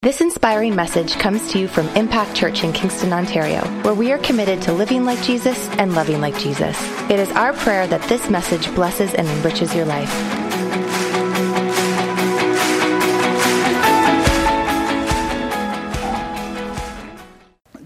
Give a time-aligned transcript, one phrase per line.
[0.00, 4.18] This inspiring message comes to you from Impact Church in Kingston, Ontario, where we are
[4.18, 6.80] committed to living like Jesus and loving like Jesus.
[7.10, 10.47] It is our prayer that this message blesses and enriches your life.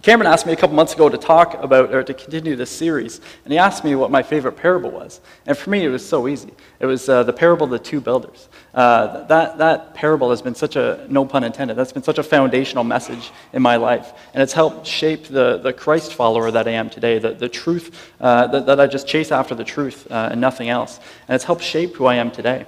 [0.03, 3.21] Cameron asked me a couple months ago to talk about or to continue this series,
[3.45, 5.21] and he asked me what my favorite parable was.
[5.47, 6.51] And for me, it was so easy.
[6.81, 8.49] It was uh, the parable of the two builders.
[8.75, 12.25] Uh, that, that parable has been such a, no pun intended, that's been such a
[12.25, 14.13] foundational message in my life.
[14.35, 18.11] And it's helped shape the, the Christ follower that I am today, the, the truth,
[18.21, 20.99] uh, that, that I just chase after the truth uh, and nothing else.
[21.29, 22.67] And it's helped shape who I am today.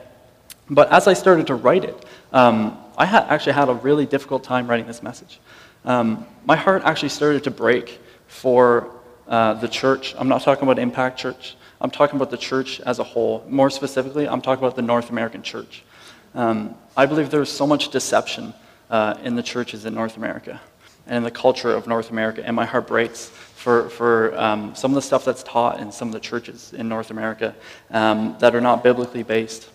[0.70, 4.44] But as I started to write it, um, I ha- actually had a really difficult
[4.44, 5.40] time writing this message
[5.84, 8.90] um, my heart actually started to break for
[9.28, 10.14] uh, the church.
[10.18, 11.56] I'm not talking about Impact Church.
[11.80, 13.44] I'm talking about the church as a whole.
[13.48, 15.82] More specifically, I'm talking about the North American church.
[16.34, 18.54] Um, I believe there's so much deception
[18.90, 20.60] uh, in the churches in North America
[21.06, 24.90] and in the culture of North America, and my heart breaks for, for um, some
[24.90, 27.54] of the stuff that's taught in some of the churches in North America
[27.90, 29.68] um, that are not biblically based.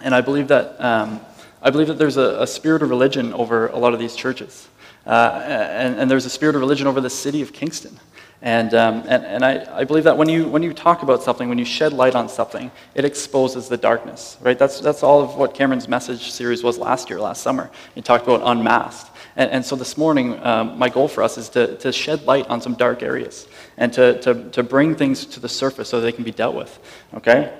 [0.00, 1.20] And I believe that, um,
[1.62, 4.68] I believe that there's a, a spirit of religion over a lot of these churches.
[5.06, 7.96] Uh, and, and, there's a spirit of religion over the city of Kingston.
[8.42, 11.48] And, um, and, and I, I, believe that when you, when you talk about something,
[11.48, 14.58] when you shed light on something, it exposes the darkness, right?
[14.58, 17.70] That's, that's all of what Cameron's message series was last year, last summer.
[17.94, 19.10] He talked about unmasked.
[19.36, 22.46] And, and so this morning, um, my goal for us is to, to shed light
[22.48, 26.12] on some dark areas and to, to, to bring things to the surface so they
[26.12, 26.78] can be dealt with,
[27.14, 27.54] okay?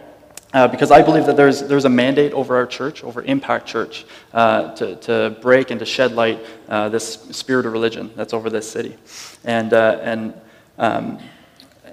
[0.52, 4.06] Uh, because I believe that there's, there's a mandate over our church, over Impact Church,
[4.32, 8.48] uh, to, to break and to shed light uh, this spirit of religion that's over
[8.48, 8.96] this city.
[9.44, 10.34] And, uh, and,
[10.78, 11.18] um,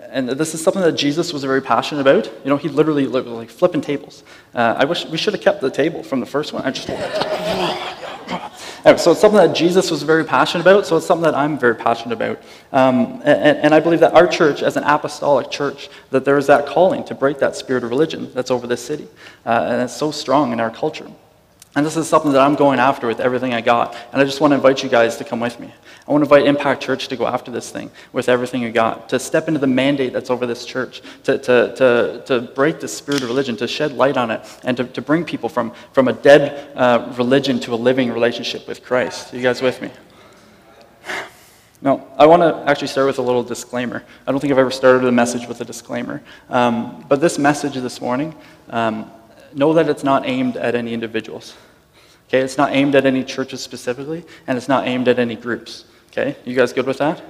[0.09, 2.28] and this is something that Jesus was very passionate about.
[2.44, 4.24] You know, he literally was like flipping tables.
[4.54, 6.64] Uh, I wish we should have kept the table from the first one.
[6.64, 8.00] I just.
[8.86, 11.58] Anyway, so it's something that Jesus was very passionate about, so it's something that I'm
[11.58, 12.44] very passionate about.
[12.73, 16.48] Um, and, and, I believe that our church, as an apostolic church, that there is
[16.48, 19.08] that calling to break that spirit of religion that's over this city.
[19.46, 21.08] Uh, and it's so strong in our culture.
[21.75, 23.95] And this is something that I'm going after with everything I got.
[24.11, 25.73] And I just want to invite you guys to come with me.
[26.07, 29.09] I want to invite Impact Church to go after this thing with everything you got,
[29.09, 32.88] to step into the mandate that's over this church, to, to, to, to break the
[32.88, 36.09] spirit of religion, to shed light on it, and to, to bring people from, from
[36.09, 39.34] a dead uh, religion to a living relationship with Christ.
[39.34, 39.90] Are you guys with me?
[41.81, 44.03] No, I want to actually start with a little disclaimer.
[44.25, 46.22] I don't think I've ever started a message with a disclaimer.
[46.50, 48.35] Um, but this message this morning,
[48.69, 49.11] um,
[49.56, 51.56] know that it's not aimed at any individuals.
[52.28, 55.86] Okay, it's not aimed at any churches specifically, and it's not aimed at any groups.
[56.12, 57.22] Okay, you guys good with that?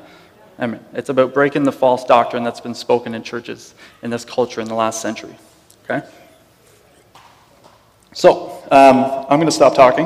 [0.59, 4.23] I mean, it's about breaking the false doctrine that's been spoken in churches in this
[4.23, 5.35] culture in the last century.
[5.83, 6.05] Okay?
[8.13, 10.05] So, um, I'm going to stop talking.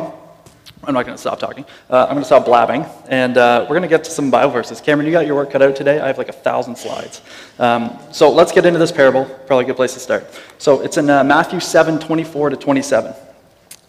[0.87, 1.65] I'm not going to stop talking.
[1.89, 4.51] Uh, I'm going to stop blabbing, and uh, we're going to get to some Bible
[4.51, 4.79] verses.
[4.79, 5.99] Cameron, you got your work cut out today.
[5.99, 7.21] I have like a thousand slides.
[7.59, 9.25] Um, so let's get into this parable.
[9.47, 10.25] Probably a good place to start.
[10.59, 13.11] So it's in uh, Matthew 7, 24 to 27.
[13.11, 13.17] It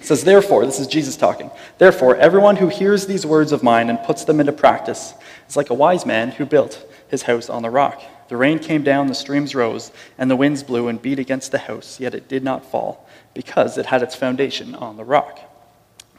[0.01, 1.53] says, Therefore, this is Jesus talking.
[1.79, 5.15] Therefore, everyone who hears these words of mine and puts them into practice
[5.49, 8.03] is like a wise man who built his house on the rock.
[8.27, 11.59] The rain came down, the streams rose, and the winds blew and beat against the
[11.59, 15.48] house, yet it did not fall, because it had its foundation on the rock.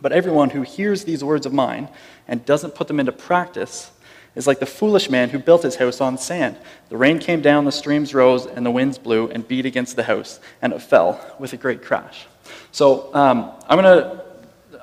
[0.02, 1.90] But everyone who hears these words of mine
[2.28, 3.92] and doesn't put them into practice
[4.36, 6.58] is like the foolish man who built his house on sand.
[6.90, 10.04] The rain came down, the streams rose, and the winds blew and beat against the
[10.04, 12.26] house, and it fell with a great crash.
[12.72, 14.30] So um, I'm going to.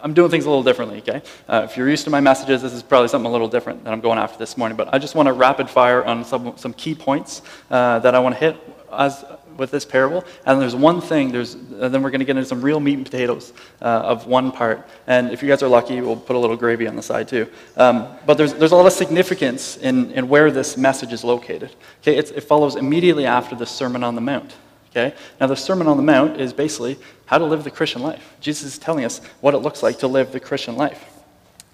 [0.02, 1.22] I'm doing things a little differently, okay?
[1.48, 3.92] Uh, if you're used to my messages, this is probably something a little different that
[3.92, 4.76] I'm going after this morning.
[4.76, 8.20] But I just want to rapid fire on some, some key points uh, that I
[8.20, 8.56] want to hit
[8.92, 9.24] as,
[9.56, 10.24] with this parable.
[10.44, 12.94] And there's one thing, there's, and then we're going to get into some real meat
[12.94, 13.52] and potatoes
[13.82, 14.88] uh, of one part.
[15.06, 17.48] And if you guys are lucky, we'll put a little gravy on the side too.
[17.76, 21.74] Um, but there's, there's a lot of significance in, in where this message is located.
[22.02, 24.54] Okay, it follows immediately after the Sermon on the Mount.
[24.90, 25.14] Okay?
[25.40, 28.34] Now, the Sermon on the Mount is basically how to live the Christian life.
[28.40, 31.04] Jesus is telling us what it looks like to live the Christian life.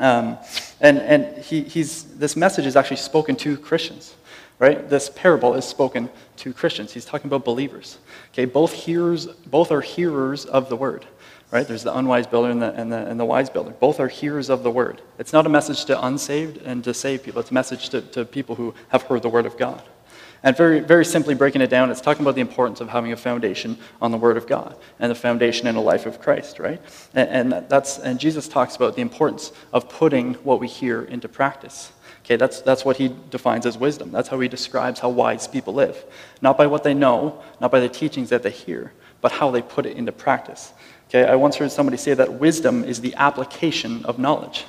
[0.00, 0.38] Um,
[0.80, 4.14] and and he, he's, this message is actually spoken to Christians
[4.62, 4.88] right?
[4.88, 6.92] This parable is spoken to Christians.
[6.92, 7.98] He's talking about believers.
[8.32, 11.04] Okay, both hearers, both are hearers of the word.
[11.50, 11.66] Right?
[11.66, 13.72] There's the unwise builder and the, and, the, and the wise builder.
[13.72, 15.02] Both are hearers of the word.
[15.18, 17.40] It's not a message to unsaved and to saved people.
[17.40, 19.82] It's a message to, to people who have heard the word of God.
[20.44, 23.16] And very, very simply breaking it down, it's talking about the importance of having a
[23.16, 26.80] foundation on the Word of God and the foundation in a life of Christ, right?
[27.14, 31.28] And, and, that's, and Jesus talks about the importance of putting what we hear into
[31.28, 31.92] practice.
[32.24, 34.10] Okay, that's, that's what he defines as wisdom.
[34.10, 36.04] That's how he describes how wise people live.
[36.40, 39.62] Not by what they know, not by the teachings that they hear, but how they
[39.62, 40.72] put it into practice.
[41.08, 44.64] Okay, I once heard somebody say that wisdom is the application of knowledge.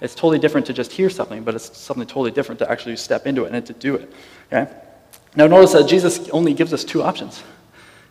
[0.00, 3.26] It's totally different to just hear something, but it's something totally different to actually step
[3.26, 4.12] into it and to do it.
[4.52, 4.70] Okay?
[5.38, 7.44] Now, notice that Jesus only gives us two options.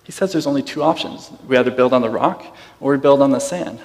[0.05, 1.29] He says there's only two options.
[1.45, 3.81] We either build on the rock or we build on the sand.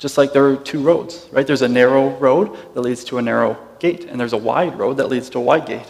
[0.00, 1.46] Just like there are two roads, right?
[1.46, 4.96] There's a narrow road that leads to a narrow gate, and there's a wide road
[4.96, 5.86] that leads to a wide gate.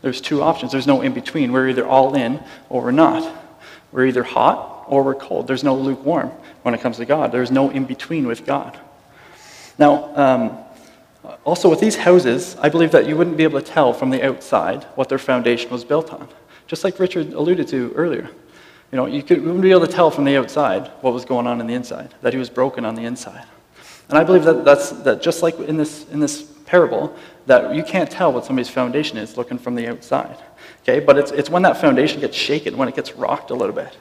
[0.00, 0.70] There's two options.
[0.70, 1.50] There's no in between.
[1.50, 3.44] We're either all in or we're not.
[3.90, 5.48] We're either hot or we're cold.
[5.48, 6.30] There's no lukewarm
[6.62, 7.32] when it comes to God.
[7.32, 8.78] There's no in between with God.
[9.76, 10.65] Now, um,
[11.44, 14.24] also with these houses, I believe that you wouldn't be able to tell from the
[14.24, 16.28] outside what their foundation was built on.
[16.66, 18.28] Just like Richard alluded to earlier.
[18.92, 21.46] You know, you, could, wouldn't be able to tell from the outside what was going
[21.46, 23.44] on in the inside, that he was broken on the inside.
[24.08, 27.82] And I believe that that's that just like in this in this parable, that you
[27.82, 30.36] can't tell what somebody's foundation is looking from the outside.
[30.82, 33.74] Okay, but it's it's when that foundation gets shaken, when it gets rocked a little
[33.74, 33.96] bit.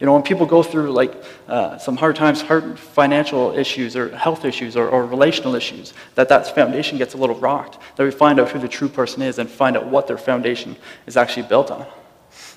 [0.00, 1.12] You know, when people go through like
[1.46, 6.30] uh, some hard times, hard financial issues or health issues or, or relational issues, that
[6.30, 9.38] that foundation gets a little rocked, that we find out who the true person is
[9.38, 10.74] and find out what their foundation
[11.06, 11.86] is actually built on.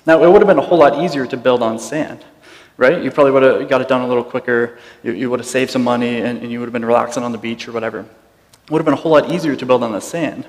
[0.06, 2.24] Now, it would have been a whole lot easier to build on sand,
[2.78, 3.02] right?
[3.02, 4.78] You probably would have got it done a little quicker.
[5.02, 7.32] You, you would have saved some money and, and you would have been relaxing on
[7.32, 8.00] the beach or whatever.
[8.00, 10.46] It would have been a whole lot easier to build on the sand,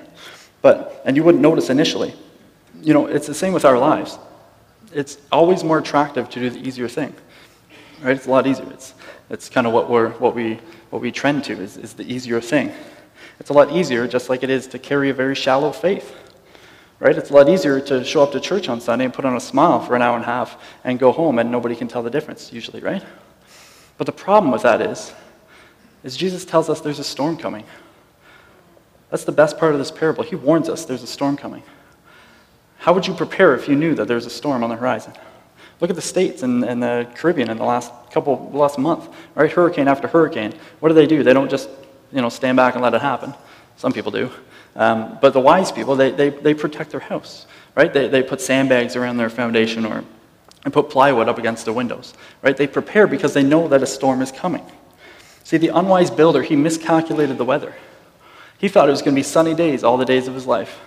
[0.62, 2.14] but, and you wouldn't notice initially.
[2.80, 4.18] You know, it's the same with our lives.
[4.96, 7.14] It's always more attractive to do the easier thing,
[8.02, 8.16] right?
[8.16, 8.70] It's a lot easier.
[8.72, 8.94] It's,
[9.30, 10.58] it's kind of what, we're, what, we,
[10.90, 12.72] what we trend to is, is the easier thing.
[13.38, 16.14] It's a lot easier, just like it is to carry a very shallow faith
[16.98, 17.16] right?
[17.16, 19.40] It's a lot easier to show up to church on Sunday and put on a
[19.40, 22.10] smile for an hour and a half and go home and nobody can tell the
[22.10, 23.04] difference, usually, right?
[23.98, 25.12] But the problem with that is,
[26.04, 27.64] is Jesus tells us there's a storm coming.
[29.10, 30.24] That's the best part of this parable.
[30.24, 31.62] He warns us there's a storm coming.
[32.78, 35.12] How would you prepare if you knew that there's a storm on the horizon?
[35.80, 39.50] Look at the states and, and the Caribbean in the last couple, last month, right?
[39.50, 40.54] Hurricane after hurricane.
[40.80, 41.22] What do they do?
[41.22, 41.68] They don't just,
[42.12, 43.34] you know, stand back and let it happen.
[43.76, 44.30] Some people do.
[44.74, 47.92] Um, but the wise people, they, they, they protect their house, right?
[47.92, 50.04] They, they put sandbags around their foundation or
[50.66, 52.12] and put plywood up against the windows,
[52.42, 52.56] right?
[52.56, 54.66] They prepare because they know that a storm is coming.
[55.44, 57.72] See, the unwise builder, he miscalculated the weather.
[58.58, 60.80] He thought it was going to be sunny days all the days of his life.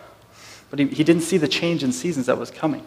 [0.69, 2.85] But he, he didn't see the change in seasons that was coming.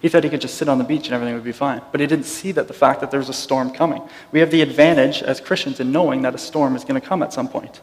[0.00, 1.80] He thought he could just sit on the beach and everything would be fine.
[1.90, 4.02] But he didn't see that the fact that there's a storm coming.
[4.32, 7.22] We have the advantage as Christians in knowing that a storm is going to come
[7.22, 7.80] at some point.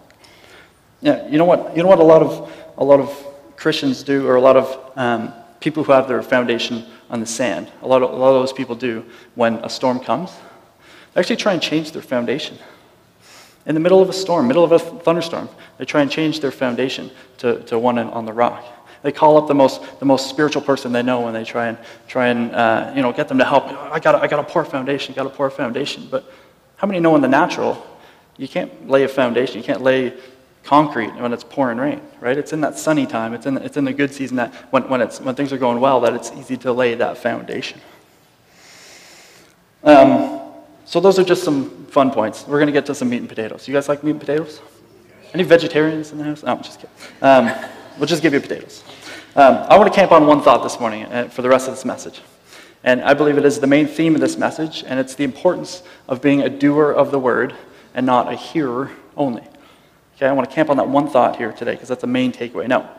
[1.01, 1.75] Yeah, you know what?
[1.75, 3.09] You know what a lot of a lot of
[3.55, 7.71] Christians do, or a lot of um, people who have their foundation on the sand.
[7.81, 9.05] A lot, of, a lot of those people do
[9.35, 10.31] when a storm comes.
[11.13, 12.57] They actually try and change their foundation.
[13.65, 16.51] In the middle of a storm, middle of a thunderstorm, they try and change their
[16.51, 18.63] foundation to, to one on the rock.
[19.03, 21.77] They call up the most, the most spiritual person they know and they try and,
[22.07, 23.65] try and uh, you know, get them to help.
[23.65, 26.07] I got, I got a poor foundation, got a poor foundation.
[26.09, 26.31] But
[26.75, 27.83] how many know in the natural,
[28.37, 30.13] you can't lay a foundation, you can't lay
[30.63, 32.37] concrete when it's pouring rain, right?
[32.37, 35.01] It's in that sunny time, it's in, it's in the good season that when, when,
[35.01, 37.81] it's, when things are going well that it's easy to lay that foundation.
[39.83, 40.41] Um,
[40.85, 42.45] so those are just some fun points.
[42.45, 43.67] We're going to get to some meat and potatoes.
[43.67, 44.61] You guys like meat and potatoes?
[45.33, 46.43] Any vegetarians in the house?
[46.43, 46.95] No, I'm just kidding.
[47.21, 47.51] Um,
[47.97, 48.83] we'll just give you potatoes.
[49.35, 51.73] Um, I want to camp on one thought this morning uh, for the rest of
[51.73, 52.21] this message.
[52.83, 55.83] And I believe it is the main theme of this message, and it's the importance
[56.07, 57.55] of being a doer of the word
[57.93, 59.43] and not a hearer only.
[60.15, 62.31] Okay, I want to camp on that one thought here today because that's the main
[62.31, 62.67] takeaway.
[62.67, 62.89] Now,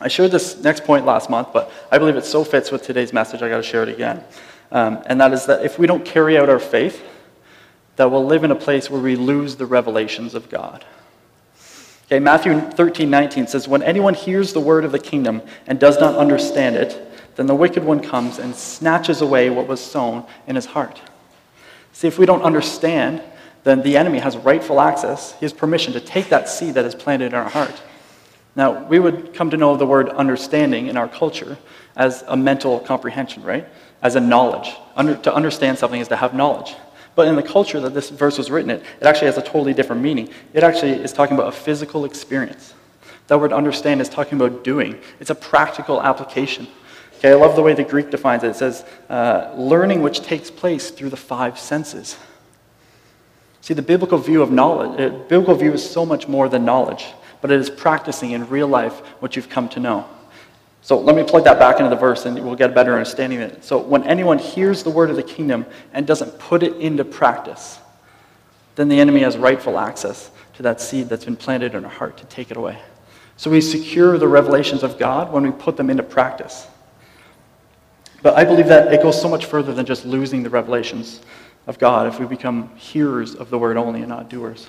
[0.00, 3.12] I shared this next point last month, but I believe it so fits with today's
[3.12, 4.24] message, I got to share it again.
[4.72, 7.02] Um, and that is that if we don't carry out our faith,
[7.96, 10.84] that we'll live in a place where we lose the revelations of God.
[12.12, 15.98] Okay, Matthew 13, 19 says, When anyone hears the word of the kingdom and does
[15.98, 20.56] not understand it, then the wicked one comes and snatches away what was sown in
[20.56, 21.00] his heart.
[21.94, 23.22] See, if we don't understand,
[23.64, 25.32] then the enemy has rightful access.
[25.40, 27.80] He has permission to take that seed that is planted in our heart.
[28.54, 31.56] Now, we would come to know the word understanding in our culture
[31.96, 33.66] as a mental comprehension, right?
[34.02, 34.70] As a knowledge.
[34.96, 36.76] Under, to understand something is to have knowledge.
[37.14, 39.74] But in the culture that this verse was written in, it actually has a totally
[39.74, 40.30] different meaning.
[40.54, 42.74] It actually is talking about a physical experience.
[43.26, 46.66] That word understand is talking about doing, it's a practical application.
[47.18, 48.48] Okay, I love the way the Greek defines it.
[48.48, 52.16] It says, uh, learning which takes place through the five senses.
[53.60, 57.06] See, the biblical view of knowledge, uh, biblical view is so much more than knowledge,
[57.40, 60.04] but it is practicing in real life what you've come to know.
[60.82, 63.40] So let me plug that back into the verse and we'll get a better understanding
[63.40, 63.64] of it.
[63.64, 67.78] So when anyone hears the word of the kingdom and doesn't put it into practice,
[68.74, 72.16] then the enemy has rightful access to that seed that's been planted in our heart
[72.18, 72.78] to take it away.
[73.36, 76.66] So we secure the revelations of God when we put them into practice.
[78.22, 81.20] But I believe that it goes so much further than just losing the revelations
[81.68, 84.68] of God if we become hearers of the word only and not doers.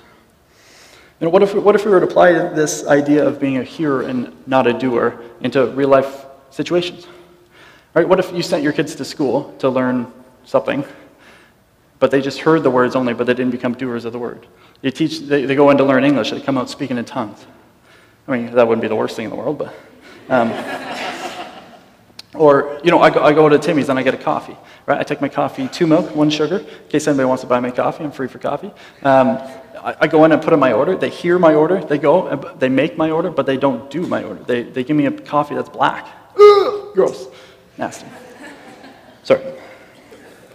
[1.20, 4.02] Know, what if, what if we were to apply this idea of being a hearer
[4.02, 7.06] and not a doer into real life situations?
[7.94, 8.06] Right?
[8.06, 10.12] What if you sent your kids to school to learn
[10.44, 10.84] something,
[11.98, 14.46] but they just heard the words only, but they didn't become doers of the word?
[14.82, 17.46] You teach, they, they go in to learn English, they come out speaking in tongues.
[18.28, 19.74] I mean, that wouldn't be the worst thing in the world, but.
[20.28, 20.50] Um,
[22.34, 24.98] or, you know, I go, I go to Timmy's and I get a coffee, right?
[24.98, 27.70] I take my coffee, two milk, one sugar, in case anybody wants to buy my
[27.70, 28.72] coffee, I'm free for coffee.
[29.02, 29.38] Um,
[29.80, 32.36] I, I, go in and put in my order, they hear my order, they go,
[32.58, 34.42] they make my order, but they don't do my order.
[34.42, 36.08] They, they give me a coffee that's black.
[36.38, 37.28] Ugh, Gross.
[37.78, 38.06] Nasty.
[39.22, 39.42] Sorry.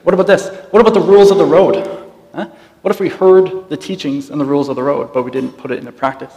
[0.03, 0.49] What about this?
[0.71, 2.09] What about the rules of the road?
[2.33, 2.49] Huh?
[2.81, 5.53] What if we heard the teachings and the rules of the road, but we didn't
[5.53, 6.33] put it into practice?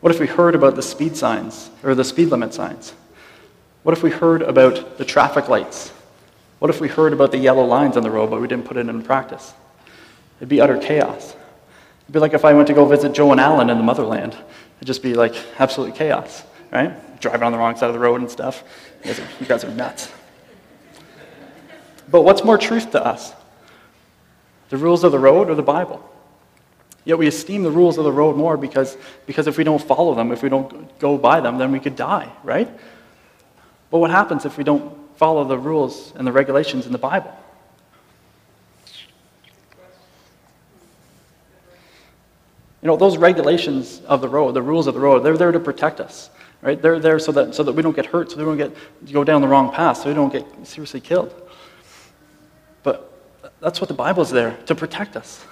[0.00, 2.94] What if we heard about the speed signs or the speed limit signs?
[3.86, 5.92] What if we heard about the traffic lights?
[6.58, 8.76] What if we heard about the yellow lines on the road, but we didn't put
[8.76, 9.54] it into practice?
[10.40, 11.36] It'd be utter chaos.
[12.02, 14.32] It'd be like if I went to go visit Joe and Alan in the motherland.
[14.32, 17.20] It'd just be like absolute chaos, right?
[17.20, 18.64] Driving on the wrong side of the road and stuff.
[19.04, 20.10] You guys are, you guys are nuts.
[22.10, 23.34] But what's more truth to us?
[24.70, 26.02] The rules of the road or the Bible?
[27.04, 30.16] Yet we esteem the rules of the road more because, because if we don't follow
[30.16, 32.68] them, if we don't go by them, then we could die, right?
[33.96, 37.34] But what happens if we don't follow the rules and the regulations in the Bible?
[42.82, 45.58] You know, those regulations of the road, the rules of the road, they're there to
[45.58, 46.28] protect us,
[46.60, 46.80] right?
[46.82, 48.76] They're there so that, so that we don't get hurt, so we don't get,
[49.10, 51.34] go down the wrong path, so we don't get seriously killed.
[52.82, 53.10] But
[53.60, 55.42] that's what the Bible is there, to protect us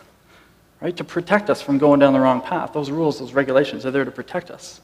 [0.84, 0.98] right?
[0.98, 2.74] To protect us from going down the wrong path.
[2.74, 4.82] Those rules, those regulations are there to protect us.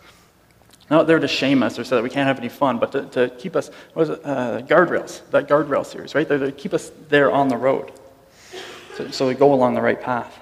[0.91, 3.07] Not there to shame us or so that we can't have any fun, but to,
[3.07, 6.29] to keep us, what is it, uh, guardrails, that guardrail series, right?
[6.29, 7.93] They're keep us there on the road
[9.01, 10.39] so, so we go along the right path.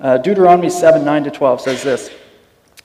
[0.00, 2.10] Uh, Deuteronomy 7 9 to 12 says this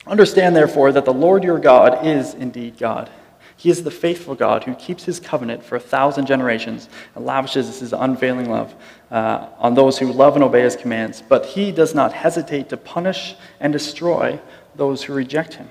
[0.06, 3.10] Understand, therefore, that the Lord your God is indeed God.
[3.56, 7.80] He is the faithful God who keeps his covenant for a thousand generations and lavishes
[7.80, 8.76] his unfailing love
[9.10, 11.24] uh, on those who love and obey his commands.
[11.28, 14.40] But he does not hesitate to punish and destroy
[14.76, 15.68] those who reject him.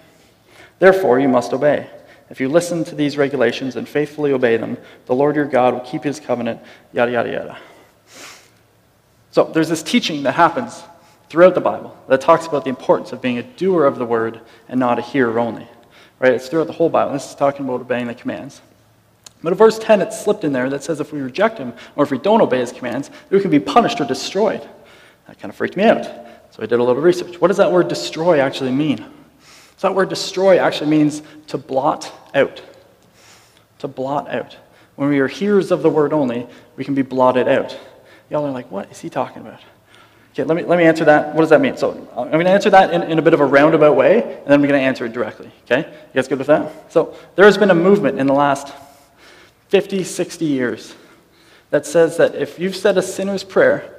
[0.79, 1.89] Therefore, you must obey.
[2.29, 5.81] If you listen to these regulations and faithfully obey them, the Lord your God will
[5.81, 6.61] keep his covenant,
[6.93, 7.59] yada, yada, yada.
[9.31, 10.83] So there's this teaching that happens
[11.29, 14.41] throughout the Bible that talks about the importance of being a doer of the word
[14.69, 15.69] and not a hearer only.
[16.19, 16.33] Right?
[16.33, 17.13] It's throughout the whole Bible.
[17.13, 18.61] This is talking about obeying the commands.
[19.43, 22.05] But in verse 10, it's slipped in there that says if we reject him or
[22.05, 24.67] if we don't obey his commands, we can be punished or destroyed.
[25.27, 26.05] That kind of freaked me out.
[26.51, 27.41] So I did a little research.
[27.41, 29.05] What does that word destroy actually mean?
[29.77, 32.63] So that word destroy actually means to blot out.
[33.81, 34.57] To blot out.
[34.97, 37.79] When we are hearers of the word only, we can be blotted out.
[38.31, 39.61] Y'all are like, what is he talking about?
[40.33, 41.35] Okay, let me, let me answer that.
[41.35, 41.77] What does that mean?
[41.77, 44.47] So I'm going to answer that in, in a bit of a roundabout way, and
[44.47, 45.51] then I'm going to answer it directly.
[45.65, 45.89] Okay?
[45.89, 46.93] You guys good with that?
[46.93, 48.75] So there has been a movement in the last
[49.69, 50.95] 50, 60 years
[51.71, 53.99] that says that if you've said a sinner's prayer,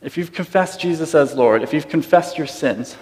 [0.00, 2.96] if you've confessed Jesus as Lord, if you've confessed your sins,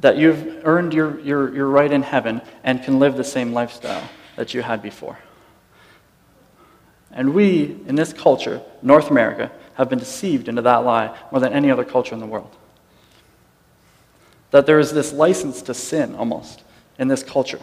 [0.00, 4.08] that you've earned your, your, your right in heaven and can live the same lifestyle
[4.36, 5.18] that you had before.
[7.10, 11.52] And we, in this culture, North America, have been deceived into that lie more than
[11.52, 12.54] any other culture in the world.
[14.50, 16.62] That there is this license to sin almost
[16.98, 17.60] in this culture.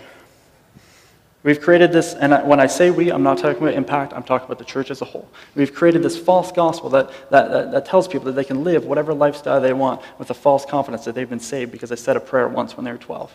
[1.46, 4.46] We've created this, and when I say we, I'm not talking about impact, I'm talking
[4.46, 5.30] about the church as a whole.
[5.54, 8.86] We've created this false gospel that, that, that, that, tells people that they can live
[8.86, 12.18] whatever lifestyle they want with a false confidence that they've been saved because they said
[12.18, 13.32] a prayer once when they were 12.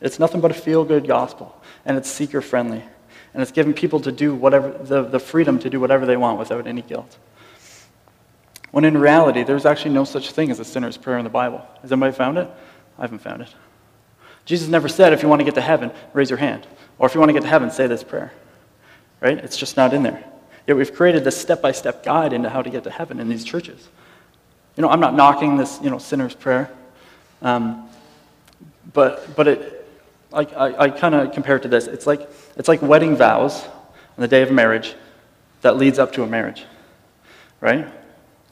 [0.00, 2.82] It's nothing but a feel good gospel, and it's seeker friendly
[3.34, 6.38] and it's giving people to do whatever, the, the freedom to do whatever they want
[6.38, 7.16] without any guilt.
[8.72, 11.64] When in reality, there's actually no such thing as a sinner's prayer in the Bible.
[11.82, 12.50] Has anybody found it?
[12.98, 13.54] I haven't found it.
[14.48, 16.66] Jesus never said, if you want to get to heaven, raise your hand.
[16.98, 18.32] Or if you want to get to heaven, say this prayer.
[19.20, 19.36] Right?
[19.36, 20.24] It's just not in there.
[20.66, 23.28] Yet we've created this step by step guide into how to get to heaven in
[23.28, 23.86] these churches.
[24.74, 26.70] You know, I'm not knocking this, you know, sinner's prayer.
[27.42, 27.90] Um,
[28.94, 29.86] but, but it,
[30.32, 31.86] I, I, I kind of compare it to this.
[31.86, 32.26] It's like,
[32.56, 34.94] it's like wedding vows on the day of marriage
[35.60, 36.64] that leads up to a marriage,
[37.60, 37.86] right?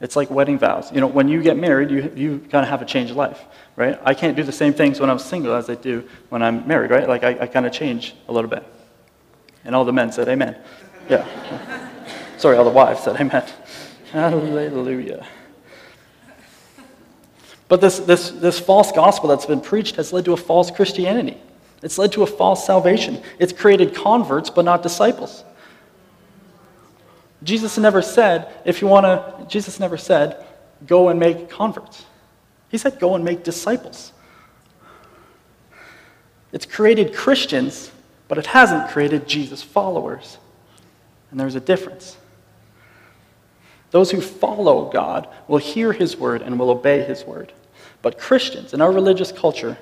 [0.00, 0.92] It's like wedding vows.
[0.92, 3.42] You know, when you get married, you, you kind of have a change of life,
[3.76, 3.98] right?
[4.04, 6.90] I can't do the same things when I'm single as I do when I'm married,
[6.90, 7.08] right?
[7.08, 8.64] Like, I, I kind of change a little bit.
[9.64, 10.56] And all the men said, Amen.
[11.08, 11.26] Yeah.
[12.36, 13.44] Sorry, all the wives said, Amen.
[14.12, 15.26] Hallelujah.
[17.68, 21.40] But this, this, this false gospel that's been preached has led to a false Christianity.
[21.82, 23.22] It's led to a false salvation.
[23.38, 25.44] It's created converts, but not disciples.
[27.46, 30.44] Jesus never said, if you want to, Jesus never said,
[30.84, 32.04] go and make converts.
[32.68, 34.12] He said, go and make disciples.
[36.52, 37.90] It's created Christians,
[38.26, 40.38] but it hasn't created Jesus followers.
[41.30, 42.16] And there's a difference.
[43.92, 47.52] Those who follow God will hear his word and will obey his word.
[48.02, 49.78] But Christians in our religious culture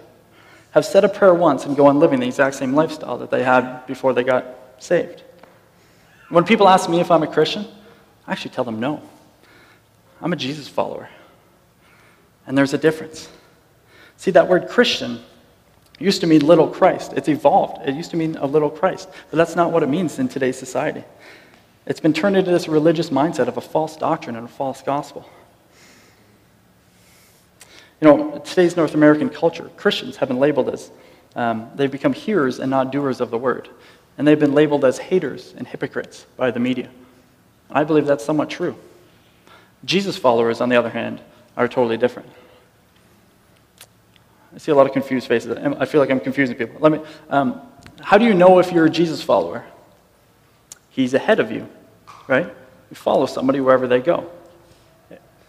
[0.73, 3.43] have said a prayer once and go on living the exact same lifestyle that they
[3.43, 4.45] had before they got
[4.79, 5.24] saved.
[6.35, 7.65] When people ask me if I'm a Christian,
[8.27, 9.01] I actually tell them no.
[10.21, 11.09] I'm a Jesus follower.
[12.45, 13.29] And there's a difference.
[14.17, 15.21] See, that word Christian
[16.01, 17.13] used to mean little Christ.
[17.13, 17.89] It's evolved.
[17.89, 19.09] It used to mean a little Christ.
[19.31, 21.05] But that's not what it means in today's society.
[21.87, 25.31] It's been turned into this religious mindset of a false doctrine and a false gospel.
[28.01, 30.91] You know, today's North American culture, Christians have been labeled as,
[31.37, 33.69] um, they've become hearers and not doers of the word.
[34.17, 36.89] And they've been labeled as haters and hypocrites by the media.
[37.71, 38.77] I believe that's somewhat true.
[39.85, 41.21] Jesus followers, on the other hand,
[41.57, 42.29] are totally different.
[44.55, 45.57] I see a lot of confused faces.
[45.57, 46.77] I feel like I'm confusing people.
[46.79, 47.61] Let me, um,
[48.01, 49.65] how do you know if you're a Jesus follower?
[50.91, 51.69] He's ahead of you,
[52.29, 52.47] right?
[52.47, 54.31] You follow somebody wherever they go.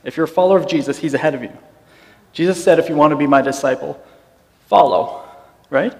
[0.04, 1.52] If you're a follower of Jesus, he's ahead of you.
[2.34, 4.04] Jesus said, if you want to be my disciple,
[4.68, 5.24] follow,
[5.70, 5.94] right?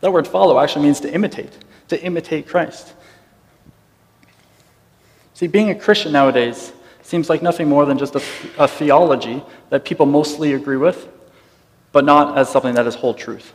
[0.00, 1.56] That word follow actually means to imitate,
[1.88, 2.92] to imitate Christ.
[5.34, 8.22] See, being a Christian nowadays seems like nothing more than just a,
[8.58, 11.08] a theology that people mostly agree with,
[11.92, 13.52] but not as something that is whole truth.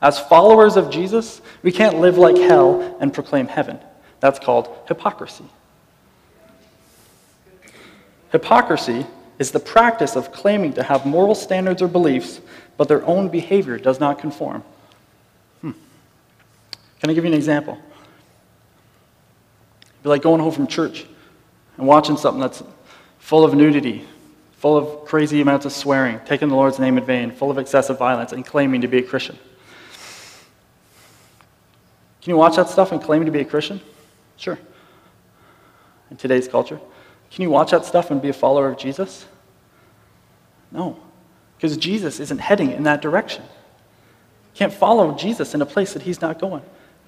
[0.00, 3.78] As followers of Jesus, we can't live like hell and proclaim heaven.
[4.18, 5.44] That's called hypocrisy.
[8.32, 9.06] Hypocrisy
[9.38, 12.40] is the practice of claiming to have moral standards or beliefs,
[12.76, 14.64] but their own behavior does not conform.
[17.02, 17.76] Can I give you an example?
[19.80, 21.04] It'd be like going home from church
[21.76, 22.62] and watching something that's
[23.18, 24.06] full of nudity,
[24.52, 27.98] full of crazy amounts of swearing, taking the Lord's name in vain, full of excessive
[27.98, 29.36] violence, and claiming to be a Christian.
[32.20, 33.80] Can you watch that stuff and claim to be a Christian?
[34.36, 34.60] Sure.
[36.08, 36.78] In today's culture.
[37.32, 39.26] Can you watch that stuff and be a follower of Jesus?
[40.70, 41.00] No.
[41.56, 43.42] Because Jesus isn't heading in that direction.
[43.42, 46.62] You can't follow Jesus in a place that he's not going.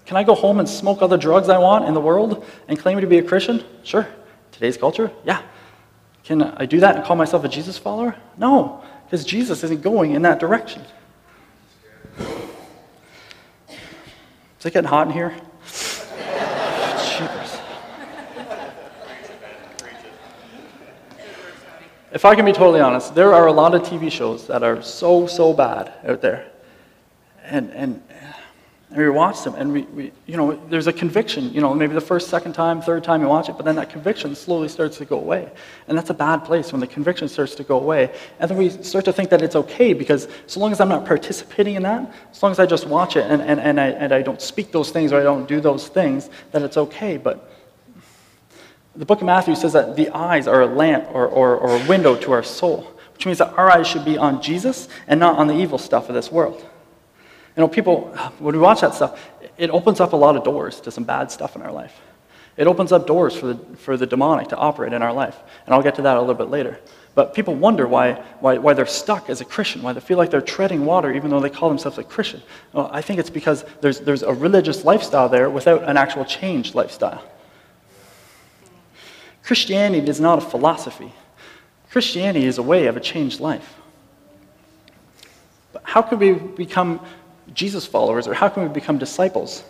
[0.07, 2.79] Can I go home and smoke all the drugs I want in the world and
[2.79, 3.65] claim to be a Christian?
[3.83, 4.07] Sure.
[4.53, 5.11] Today's culture?
[5.25, 5.43] Yeah.
[6.25, 8.15] Can I do that and call myself a Jesus follower?
[8.37, 10.83] No, because Jesus isn't going in that direction.
[12.19, 12.27] Is
[14.65, 15.35] it getting hot in here?
[22.13, 24.81] If I can be totally honest, there are a lot of TV shows that are
[24.83, 26.47] so, so bad out there.
[27.43, 28.03] And, and,
[28.95, 31.53] and we watch them, and we, we, you know, there's a conviction.
[31.53, 33.91] You know, maybe the first, second time, third time you watch it, but then that
[33.91, 35.51] conviction slowly starts to go away.
[35.89, 38.15] And that's a bad place when the conviction starts to go away.
[38.39, 41.07] And then we start to think that it's okay because so long as I'm not
[41.07, 44.15] participating in that, as long as I just watch it and, and, and, I, and
[44.15, 47.17] I don't speak those things or I don't do those things, that it's okay.
[47.17, 47.51] But
[48.95, 51.89] the book of Matthew says that the eyes are a lamp or, or, or a
[51.89, 52.83] window to our soul,
[53.15, 56.09] which means that our eyes should be on Jesus and not on the evil stuff
[56.09, 56.65] of this world.
[57.57, 59.21] You know, people, when we watch that stuff,
[59.57, 62.01] it opens up a lot of doors to some bad stuff in our life.
[62.57, 65.37] It opens up doors for the, for the demonic to operate in our life.
[65.67, 66.79] And I'll get to that a little bit later.
[67.15, 70.31] But people wonder why, why, why they're stuck as a Christian, why they feel like
[70.31, 72.43] they're treading water even though they call themselves a Christian.
[72.73, 76.75] Well, I think it's because there's, there's a religious lifestyle there without an actual changed
[76.75, 77.23] lifestyle.
[79.45, 81.13] Christianity is not a philosophy.
[81.91, 83.79] Christianity is a way of a changed life.
[85.73, 87.01] But how can we become
[87.53, 89.63] Jesus followers, or how can we become disciples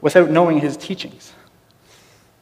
[0.00, 1.32] without knowing his teachings?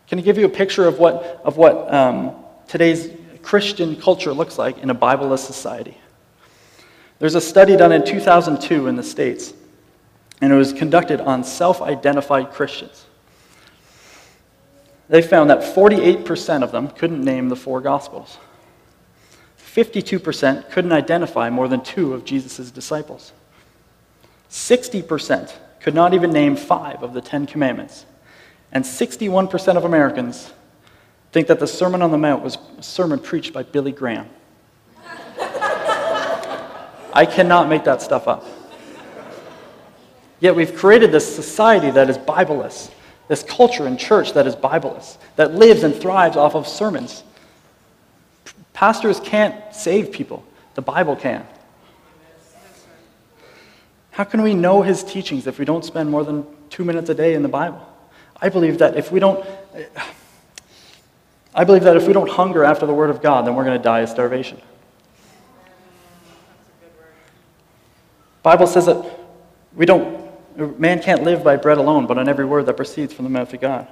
[0.08, 2.34] Can I give you a picture of what, of what um,
[2.66, 3.10] today's
[3.42, 5.96] Christian culture looks like in a Bibleless society?
[7.20, 9.52] There's a study done in 2002 in the States,
[10.40, 13.06] and it was conducted on self identified Christians.
[15.08, 18.38] They found that 48% of them couldn't name the four Gospels.
[19.58, 23.32] 52% couldn't identify more than two of Jesus' disciples.
[24.50, 28.04] 60% could not even name five of the Ten Commandments.
[28.72, 30.52] And 61% of Americans
[31.32, 34.28] think that the Sermon on the Mount was a sermon preached by Billy Graham.
[37.12, 38.44] I cannot make that stuff up.
[40.38, 42.90] Yet we've created this society that is Bibleless,
[43.28, 47.24] this culture and church that is Bibleless, that lives and thrives off of sermons.
[48.72, 51.46] Pastors can't save people, the Bible can.
[54.10, 57.14] How can we know his teachings if we don't spend more than two minutes a
[57.14, 57.86] day in the Bible?
[58.40, 59.46] I believe that if we don't,
[61.54, 63.78] I believe that if we don't hunger after the Word of God, then we're going
[63.78, 64.60] to die of starvation.
[68.42, 69.04] Bible says that
[69.74, 70.18] we don't,
[70.78, 73.52] man can't live by bread alone, but on every word that proceeds from the mouth
[73.52, 73.86] of God.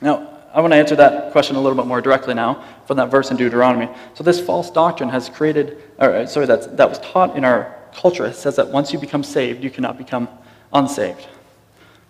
[0.00, 3.10] Now, I want to answer that question a little bit more directly now from that
[3.10, 3.88] verse in Deuteronomy.
[4.14, 8.32] So this false doctrine has created, or sorry, that, that was taught in our culture.
[8.32, 10.28] Says that once you become saved, you cannot become
[10.72, 11.26] unsaved.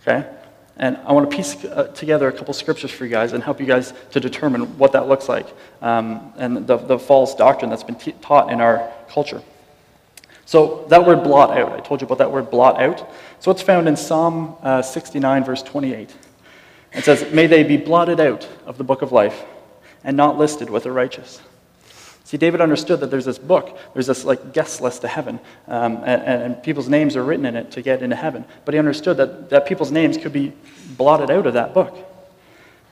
[0.02, 0.28] Okay?
[0.76, 3.60] And I want to piece uh, together a couple scriptures for you guys and help
[3.60, 5.46] you guys to determine what that looks like
[5.80, 9.42] um, and the, the false doctrine that's been t- taught in our culture.
[10.44, 13.10] So that word blot out, I told you about that word blot out.
[13.40, 16.14] So it's found in Psalm uh, 69, verse 28.
[16.92, 19.44] It says, May they be blotted out of the book of life
[20.04, 21.40] and not listed with the righteous.
[22.26, 25.98] See, David understood that there's this book, there's this like guest list to heaven, um,
[25.98, 28.44] and, and, people's names are written in it to get into heaven.
[28.64, 30.52] But he understood that, that people's names could be
[30.96, 31.96] blotted out of that book.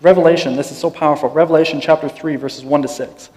[0.01, 1.31] Revelation, this is so powerful.
[1.31, 3.31] Revelation chapter 3, verses 1 to 6.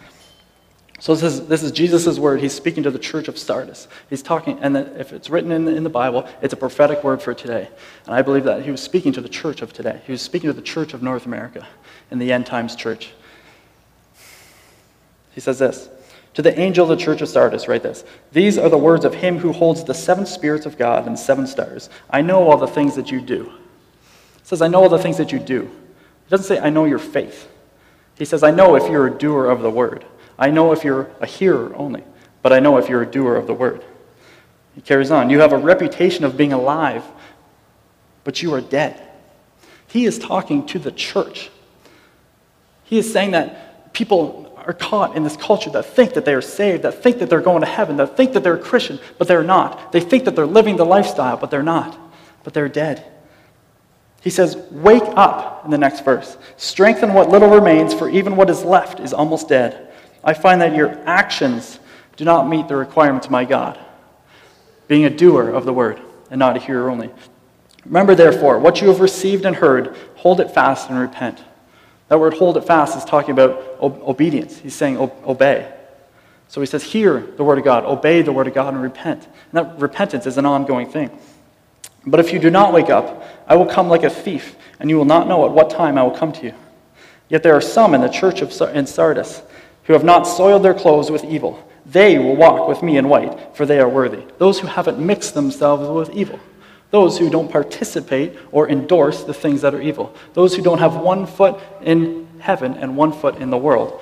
[1.00, 2.42] So this is, this is Jesus' word.
[2.42, 3.88] He's speaking to the church of Sardis.
[4.08, 7.24] He's talking, and if it's written in the, in the Bible, it's a prophetic word
[7.24, 7.70] for today.
[8.06, 10.00] And I believe that he was speaking to the church of today.
[10.06, 11.66] He was speaking to the church of North America
[12.12, 13.14] in the end times church.
[15.38, 15.88] He says this
[16.34, 19.14] To the angel of the church of Sardis, write this These are the words of
[19.14, 21.92] him who holds the seven spirits of God and seven stars.
[22.10, 23.44] I know all the things that you do.
[23.44, 25.66] He says, I know all the things that you do.
[25.66, 27.48] He doesn't say, I know your faith.
[28.18, 30.06] He says, I know if you're a doer of the word.
[30.40, 32.04] I know if you're a hearer only,
[32.42, 33.86] but I know if you're a doer of the word.
[34.74, 35.30] He carries on.
[35.30, 37.04] You have a reputation of being alive,
[38.24, 39.00] but you are dead.
[39.88, 41.52] He is talking to the church.
[42.86, 46.42] He is saying that people are caught in this culture that think that they are
[46.42, 49.28] saved, that think that they're going to heaven, that think that they're a Christian, but
[49.28, 49.94] they're not.
[49.94, 51.98] They think that they're living the lifestyle, but they're not.
[52.44, 53.06] But they're dead.
[54.22, 56.38] He says, Wake up in the next verse.
[56.58, 59.94] Strengthen what little remains, for even what is left is almost dead.
[60.22, 61.80] I find that your actions
[62.18, 63.80] do not meet the requirements of my God,
[64.90, 67.10] being a doer of the word and not a hearer only.
[67.86, 71.42] Remember, therefore, what you have received and heard, hold it fast and repent.
[72.10, 74.58] That word hold it fast is talking about obedience.
[74.58, 75.74] He's saying obey.
[76.48, 79.26] So he says, hear the word of God, obey the word of God, and repent.
[79.26, 81.10] And that repentance is an ongoing thing.
[82.06, 84.96] But if you do not wake up, I will come like a thief, and you
[84.96, 86.54] will not know at what time I will come to you.
[87.28, 89.42] Yet there are some in the church of in Sardis
[89.84, 91.62] who have not soiled their clothes with evil.
[91.86, 94.24] They will walk with me in white, for they are worthy.
[94.38, 96.40] Those who haven't mixed themselves with evil.
[96.90, 100.16] Those who don't participate or endorse the things that are evil.
[100.34, 104.02] Those who don't have one foot in heaven and one foot in the world.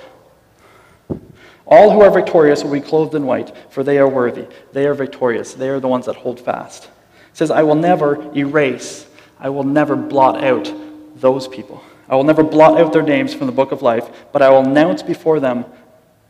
[1.67, 4.45] All who are victorious will be clothed in white, for they are worthy.
[4.73, 5.53] They are victorious.
[5.53, 6.85] They are the ones that hold fast.
[6.85, 9.07] It says, I will never erase,
[9.39, 10.71] I will never blot out
[11.15, 11.83] those people.
[12.07, 14.59] I will never blot out their names from the book of life, but I will
[14.59, 15.65] announce before them,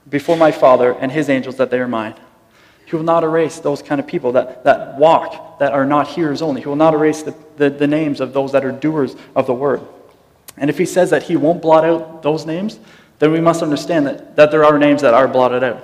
[0.10, 2.16] before my Father and his angels, that they are mine.
[2.86, 6.42] He will not erase those kind of people that, that walk, that are not hearers
[6.42, 6.62] only.
[6.62, 9.54] He will not erase the, the, the names of those that are doers of the
[9.54, 9.82] word.
[10.58, 12.80] And if he says that he won't blot out those names,
[13.20, 15.84] then we must understand that, that there are names that are blotted out.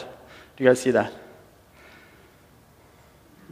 [0.56, 1.12] Do you guys see that?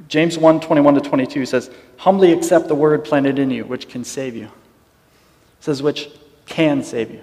[0.07, 4.03] James 1 21 to 22 says, Humbly accept the word planted in you, which can
[4.03, 4.45] save you.
[4.45, 6.09] It says, which
[6.45, 7.21] can save you.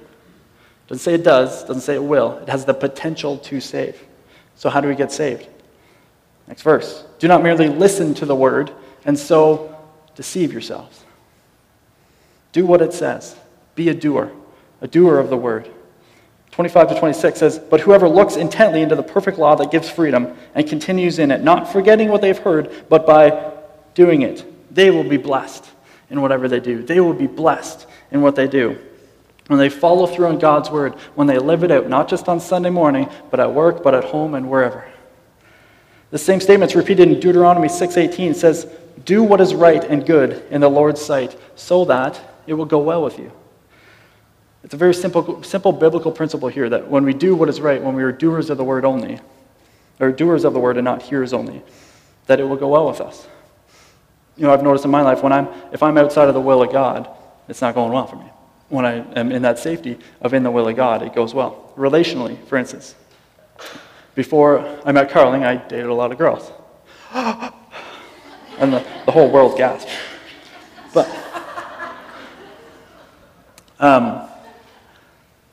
[0.88, 2.38] Doesn't say it does, doesn't say it will.
[2.38, 4.00] It has the potential to save.
[4.54, 5.48] So, how do we get saved?
[6.48, 7.04] Next verse.
[7.18, 8.72] Do not merely listen to the word
[9.04, 9.76] and so
[10.14, 11.04] deceive yourselves.
[12.52, 13.36] Do what it says.
[13.74, 14.32] Be a doer,
[14.80, 15.70] a doer of the word.
[16.52, 20.34] 25 to 26 says, But whoever looks intently into the perfect law that gives freedom
[20.54, 23.52] and continues in it, not forgetting what they've heard, but by
[23.94, 25.68] doing it, they will be blessed
[26.08, 26.82] in whatever they do.
[26.82, 28.78] They will be blessed in what they do.
[29.48, 32.40] When they follow through on God's word, when they live it out, not just on
[32.40, 34.84] Sunday morning, but at work, but at home and wherever.
[36.16, 38.32] The same statement is repeated in Deuteronomy 6:18.
[38.32, 38.66] Says,
[39.04, 42.78] "Do what is right and good in the Lord's sight, so that it will go
[42.78, 43.32] well with you."
[44.64, 47.82] It's a very simple, simple biblical principle here that when we do what is right,
[47.82, 49.20] when we are doers of the word only,
[50.00, 51.60] or doers of the word and not hearers only,
[52.28, 53.26] that it will go well with us.
[54.38, 56.62] You know, I've noticed in my life when I'm if I'm outside of the will
[56.62, 57.10] of God,
[57.46, 58.30] it's not going well for me.
[58.70, 61.72] When I am in that safety of in the will of God, it goes well.
[61.76, 62.94] Relationally, for instance.
[64.16, 66.50] Before I met Carling, I dated a lot of girls.
[67.12, 69.90] and the, the whole world gasped.
[70.94, 71.06] But,
[73.78, 74.26] um,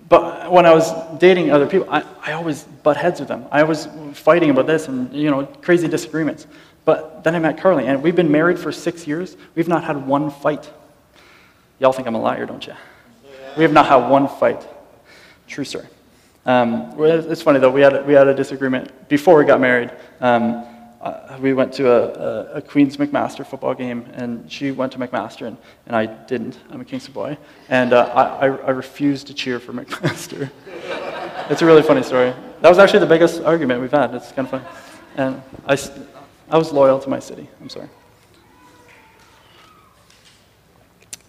[0.07, 3.45] but when I was dating other people, I, I always butt heads with them.
[3.51, 6.47] I was fighting about this and, you know, crazy disagreements.
[6.85, 9.35] But then I met Carly, and we've been married for six years.
[9.55, 10.71] We've not had one fight.
[11.79, 12.75] Y'all think I'm a liar, don't you?
[13.57, 14.65] We have not had one fight.
[15.47, 15.87] True story.
[16.45, 19.91] Um, it's funny though, we had, a, we had a disagreement before we got married.
[20.19, 20.65] Um,
[21.03, 24.97] uh, we went to a, a, a, Queens McMaster football game, and she went to
[24.97, 26.57] McMaster, and, and I didn't.
[26.69, 27.37] I'm a Kingston boy.
[27.67, 30.49] And uh, I, I, refused to cheer for McMaster.
[31.49, 32.33] it's a really funny story.
[32.61, 34.15] That was actually the biggest argument we've had.
[34.15, 34.65] It's kind of funny.
[35.17, 35.77] And I,
[36.49, 37.49] I was loyal to my city.
[37.59, 37.89] I'm sorry.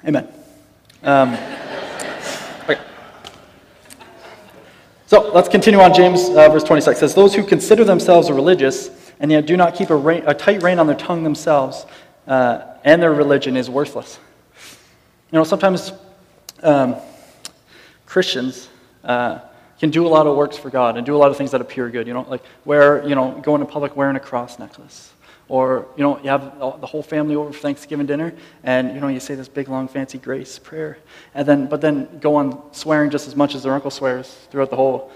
[0.06, 0.28] Amen.
[1.02, 1.34] Um,
[2.64, 2.78] okay.
[5.06, 5.92] So let's continue on.
[5.92, 8.90] James uh, verse 26 says, Those who consider themselves religious
[9.20, 11.86] and yet do not keep a, rein, a tight rein on their tongue themselves,
[12.26, 14.18] uh, and their religion is worthless.
[15.30, 15.92] You know, sometimes
[16.62, 16.96] um,
[18.06, 18.68] Christians
[19.02, 19.40] uh,
[19.78, 21.60] can do a lot of works for God and do a lot of things that
[21.60, 22.06] appear good.
[22.06, 25.13] You know, like wear, you know, going to public wearing a cross necklace.
[25.48, 29.08] Or, you know, you have the whole family over for Thanksgiving dinner, and, you know,
[29.08, 30.96] you say this big, long, fancy grace prayer.
[31.34, 34.70] And then, but then go on swearing just as much as their uncle swears throughout
[34.70, 35.12] the whole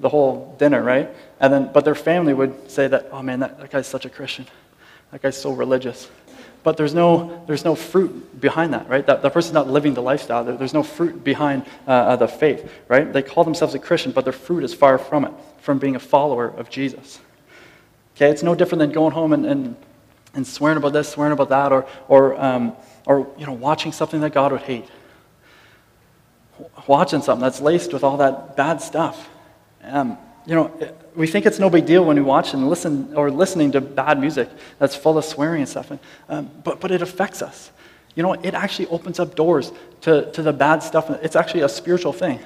[0.00, 1.10] the whole dinner, right?
[1.40, 4.08] And then, but their family would say that, oh man, that, that guy's such a
[4.08, 4.46] Christian.
[5.12, 6.10] That guy's so religious.
[6.62, 9.06] But there's no, there's no fruit behind that, right?
[9.06, 10.44] That, that person's not living the lifestyle.
[10.44, 13.10] There, there's no fruit behind uh, uh, the faith, right?
[13.10, 16.00] They call themselves a Christian, but their fruit is far from it, from being a
[16.00, 17.20] follower of Jesus.
[18.20, 19.76] Okay, it's no different than going home and, and,
[20.34, 22.74] and swearing about this, swearing about that, or, or, um,
[23.06, 24.84] or you know, watching something that God would hate.
[26.86, 29.30] Watching something that's laced with all that bad stuff.
[29.84, 30.70] Um, you know,
[31.16, 34.20] we think it's no big deal when we watch and listen or listening to bad
[34.20, 37.70] music that's full of swearing and stuff, and, um, but, but it affects us.
[38.16, 41.08] You know, it actually opens up doors to, to the bad stuff.
[41.22, 42.40] It's actually a spiritual thing.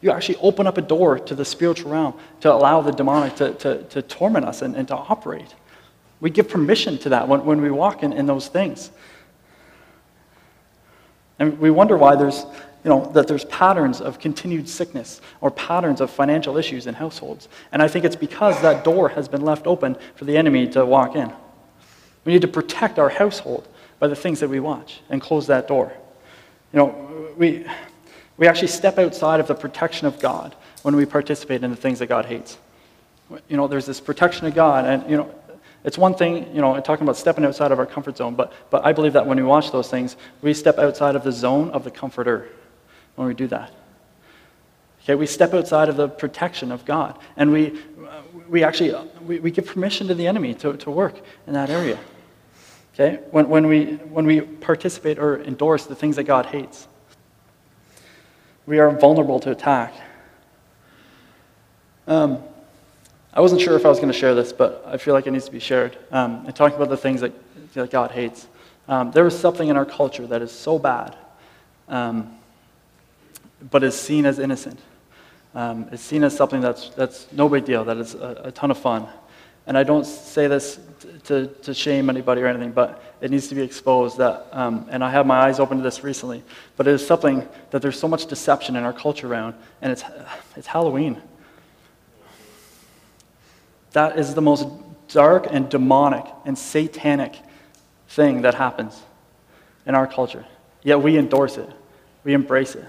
[0.00, 3.54] You actually open up a door to the spiritual realm to allow the demonic to,
[3.54, 5.54] to, to torment us and, and to operate.
[6.20, 8.90] We give permission to that when, when we walk in, in those things.
[11.38, 12.44] And we wonder why there's
[12.84, 17.48] you know, that there's patterns of continued sickness or patterns of financial issues in households.
[17.72, 20.86] And I think it's because that door has been left open for the enemy to
[20.86, 21.32] walk in.
[22.24, 23.66] We need to protect our household
[23.98, 25.92] by the things that we watch and close that door.
[26.72, 27.66] You know, we,
[28.38, 31.98] we actually step outside of the protection of God when we participate in the things
[31.98, 32.56] that God hates.
[33.48, 35.34] You know, there's this protection of God, and, you know,
[35.84, 38.84] it's one thing, you know, talking about stepping outside of our comfort zone, but, but
[38.86, 41.84] I believe that when we watch those things, we step outside of the zone of
[41.84, 42.48] the comforter
[43.16, 43.72] when we do that.
[45.02, 47.80] Okay, we step outside of the protection of God, and we,
[48.48, 51.98] we actually we, we give permission to the enemy to, to work in that area.
[52.94, 56.88] Okay, when, when, we, when we participate or endorse the things that God hates,
[58.68, 59.94] we are vulnerable to attack.
[62.06, 62.42] Um,
[63.32, 65.30] I wasn't sure if I was going to share this, but I feel like it
[65.30, 65.96] needs to be shared.
[66.12, 67.32] Um, and talking about the things that,
[67.72, 68.46] that God hates.
[68.86, 71.16] Um, there is something in our culture that is so bad
[71.88, 72.36] um,
[73.70, 74.80] but is seen as innocent.
[75.54, 78.70] Um, it's seen as something that's, that's no big deal, that is a, a ton
[78.70, 79.08] of fun.
[79.66, 80.78] And I don't say this
[81.28, 85.02] to, to shame anybody or anything, but it needs to be exposed that, um, and
[85.02, 86.42] I have my eyes open to this recently,
[86.76, 90.04] but it is something that there's so much deception in our culture around, and it's,
[90.56, 91.22] it's Halloween.
[93.92, 94.68] That is the most
[95.08, 97.36] dark and demonic and satanic
[98.08, 99.00] thing that happens
[99.86, 100.44] in our culture.
[100.82, 101.70] Yet we endorse it,
[102.24, 102.84] we embrace it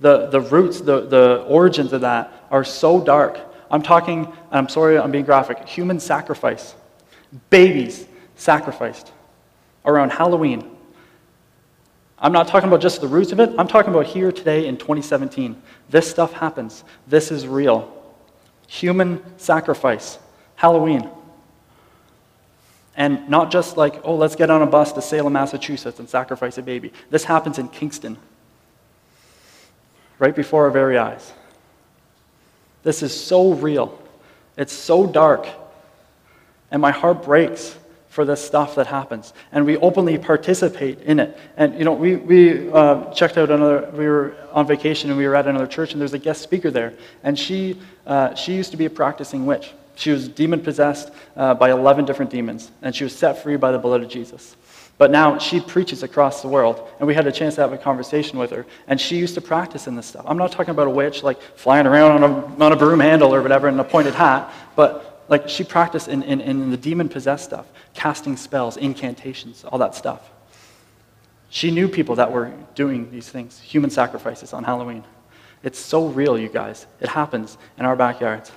[0.00, 3.38] the, the roots, the, the origins of that are so dark.
[3.70, 6.74] I'm talking, I'm sorry, I'm being graphic, human sacrifice.
[7.50, 9.12] Babies sacrificed
[9.84, 10.70] around Halloween.
[12.18, 14.76] I'm not talking about just the roots of it, I'm talking about here today in
[14.76, 15.60] 2017.
[15.90, 16.84] This stuff happens.
[17.06, 17.92] This is real.
[18.66, 20.18] Human sacrifice.
[20.56, 21.10] Halloween.
[22.96, 26.58] And not just like, oh, let's get on a bus to Salem, Massachusetts and sacrifice
[26.58, 26.92] a baby.
[27.10, 28.16] This happens in Kingston
[30.18, 31.32] right before our very eyes.
[32.84, 34.00] This is so real.
[34.56, 35.48] It's so dark.
[36.74, 39.32] And my heart breaks for this stuff that happens.
[39.52, 41.38] And we openly participate in it.
[41.56, 45.24] And, you know, we, we uh, checked out another, we were on vacation and we
[45.28, 46.94] were at another church and there's a guest speaker there.
[47.22, 49.70] And she, uh, she used to be a practicing witch.
[49.94, 52.72] She was demon possessed uh, by 11 different demons.
[52.82, 54.56] And she was set free by the blood of Jesus.
[54.98, 57.78] But now she preaches across the world, and we had a chance to have a
[57.78, 58.66] conversation with her.
[58.86, 60.24] And she used to practice in this stuff.
[60.26, 63.34] I'm not talking about a witch like flying around on a, on a broom handle
[63.34, 67.08] or whatever in a pointed hat, but like she practiced in, in, in the demon
[67.08, 70.30] possessed stuff, casting spells, incantations, all that stuff.
[71.48, 75.04] She knew people that were doing these things, human sacrifices on Halloween.
[75.62, 76.86] It's so real, you guys.
[77.00, 78.52] It happens in our backyards.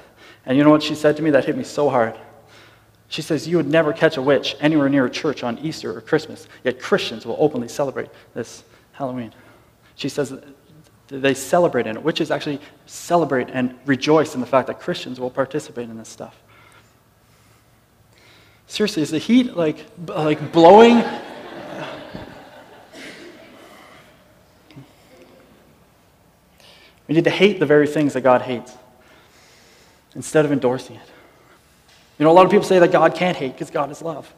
[0.46, 2.18] And you know what she said to me that hit me so hard?
[3.08, 6.02] She says, You would never catch a witch anywhere near a church on Easter or
[6.02, 9.34] Christmas, yet Christians will openly celebrate this Halloween.
[9.96, 10.34] She says,
[11.08, 12.04] They celebrate in it.
[12.04, 16.42] Witches actually celebrate and rejoice in the fact that Christians will participate in this stuff.
[18.68, 21.04] Seriously, is the heat like, like blowing?
[27.08, 28.74] We need to hate the very things that God hates
[30.14, 31.02] instead of endorsing it.
[32.20, 34.32] You know, a lot of people say that God can't hate because God is love.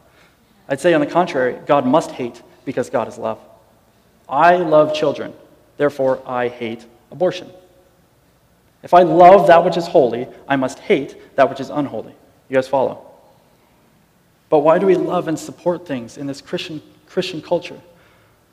[0.67, 3.39] I'd say, on the contrary, God must hate because God is love.
[4.27, 5.33] I love children,
[5.77, 7.49] therefore I hate abortion.
[8.83, 12.13] If I love that which is holy, I must hate that which is unholy.
[12.49, 13.08] You guys follow?
[14.49, 17.79] But why do we love and support things in this Christian, Christian culture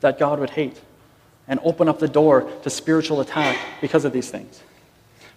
[0.01, 0.79] that God would hate
[1.47, 4.61] and open up the door to spiritual attack because of these things?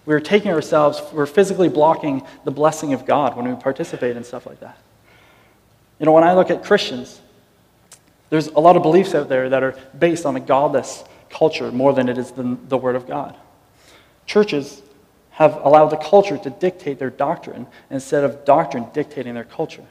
[0.05, 4.45] We're taking ourselves, we're physically blocking the blessing of God when we participate in stuff
[4.45, 4.77] like that.
[5.99, 7.21] You know, when I look at Christians,
[8.29, 11.93] there's a lot of beliefs out there that are based on a godless culture more
[11.93, 13.35] than it is the, the Word of God.
[14.25, 14.81] Churches
[15.31, 19.85] have allowed the culture to dictate their doctrine instead of doctrine dictating their culture.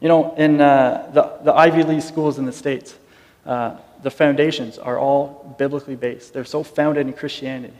[0.00, 2.96] You know, in uh, the, the Ivy League schools in the States,
[3.44, 6.32] uh, the foundations are all biblically based.
[6.32, 7.74] They're so founded in Christianity.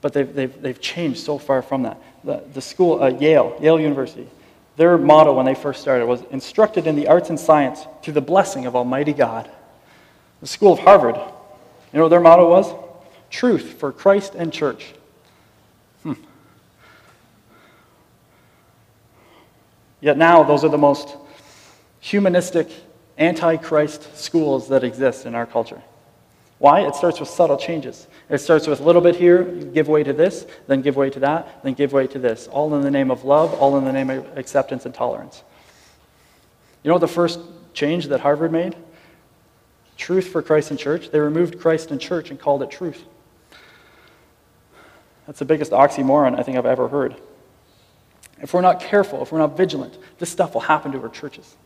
[0.00, 1.96] But they've, they've, they've changed so far from that.
[2.24, 4.28] The, the school, uh, Yale, Yale University,
[4.76, 8.20] their motto when they first started was instructed in the arts and science through the
[8.20, 9.50] blessing of Almighty God.
[10.40, 12.72] The school of Harvard, you know what their motto was?
[13.30, 14.92] Truth for Christ and church.
[16.02, 16.14] Hmm.
[20.00, 21.16] Yet now, those are the most
[22.02, 22.68] humanistic,
[23.16, 25.80] anti-Christ schools that exist in our culture.
[26.58, 26.80] Why?
[26.80, 28.06] It starts with subtle changes.
[28.28, 31.20] It starts with a little bit here, give way to this, then give way to
[31.20, 32.48] that, then give way to this.
[32.48, 35.42] All in the name of love, all in the name of acceptance and tolerance.
[36.82, 37.40] You know the first
[37.72, 38.76] change that Harvard made?
[39.96, 41.10] Truth for Christ and church.
[41.10, 43.02] They removed Christ and church and called it truth.
[45.26, 47.14] That's the biggest oxymoron I think I've ever heard.
[48.40, 51.56] If we're not careful, if we're not vigilant, this stuff will happen to our churches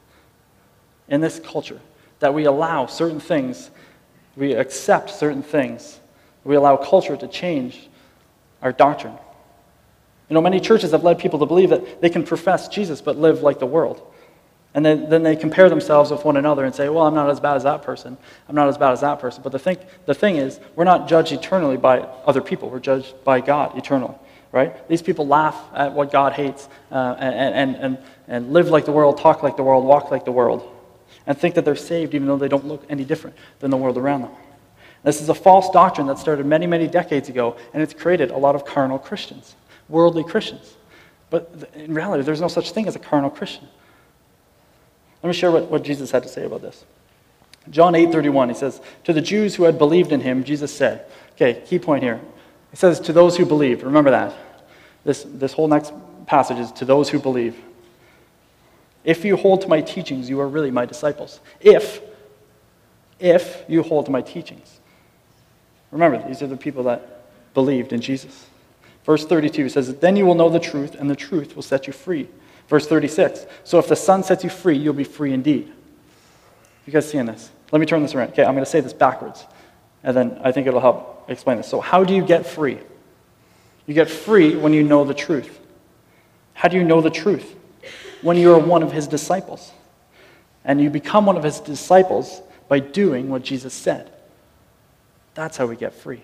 [1.08, 1.80] in this culture
[2.20, 3.70] that we allow certain things,
[4.36, 6.00] we accept certain things,
[6.44, 7.88] we allow culture to change
[8.62, 9.16] our doctrine.
[10.28, 13.16] You know, many churches have led people to believe that they can profess Jesus but
[13.16, 14.02] live like the world.
[14.74, 17.40] And then, then they compare themselves with one another and say, well, I'm not as
[17.40, 18.16] bad as that person.
[18.48, 19.42] I'm not as bad as that person.
[19.42, 22.68] But the thing, the thing is, we're not judged eternally by other people.
[22.68, 24.14] We're judged by God eternally,
[24.52, 24.86] right?
[24.88, 28.92] These people laugh at what God hates uh, and, and, and, and live like the
[28.92, 30.75] world, talk like the world, walk like the world
[31.26, 33.98] and think that they're saved even though they don't look any different than the world
[33.98, 34.30] around them.
[35.02, 38.36] This is a false doctrine that started many, many decades ago, and it's created a
[38.36, 39.54] lot of carnal Christians,
[39.88, 40.74] worldly Christians.
[41.30, 43.68] But in reality, there's no such thing as a carnal Christian.
[45.22, 46.84] Let me share what, what Jesus had to say about this.
[47.70, 51.62] John 8:31, he says, To the Jews who had believed in him, Jesus said, okay,
[51.66, 52.20] key point here.
[52.70, 53.82] He says, To those who believed.
[53.82, 54.34] Remember that.
[55.04, 55.92] This, this whole next
[56.26, 57.60] passage is to those who believe.
[59.06, 61.38] If you hold to my teachings, you are really my disciples.
[61.60, 62.02] If,
[63.20, 64.80] if you hold to my teachings.
[65.92, 67.22] Remember, these are the people that
[67.54, 68.46] believed in Jesus.
[69.04, 71.92] Verse 32 says, Then you will know the truth, and the truth will set you
[71.92, 72.28] free.
[72.68, 75.72] Verse 36, so if the Son sets you free, you'll be free indeed.
[76.84, 77.50] You guys seeing this?
[77.70, 78.30] Let me turn this around.
[78.30, 79.44] Okay, I'm going to say this backwards,
[80.02, 81.68] and then I think it'll help explain this.
[81.68, 82.78] So, how do you get free?
[83.86, 85.60] You get free when you know the truth.
[86.54, 87.55] How do you know the truth?
[88.22, 89.72] When you are one of his disciples.
[90.64, 94.10] And you become one of his disciples by doing what Jesus said.
[95.34, 96.22] That's how we get free.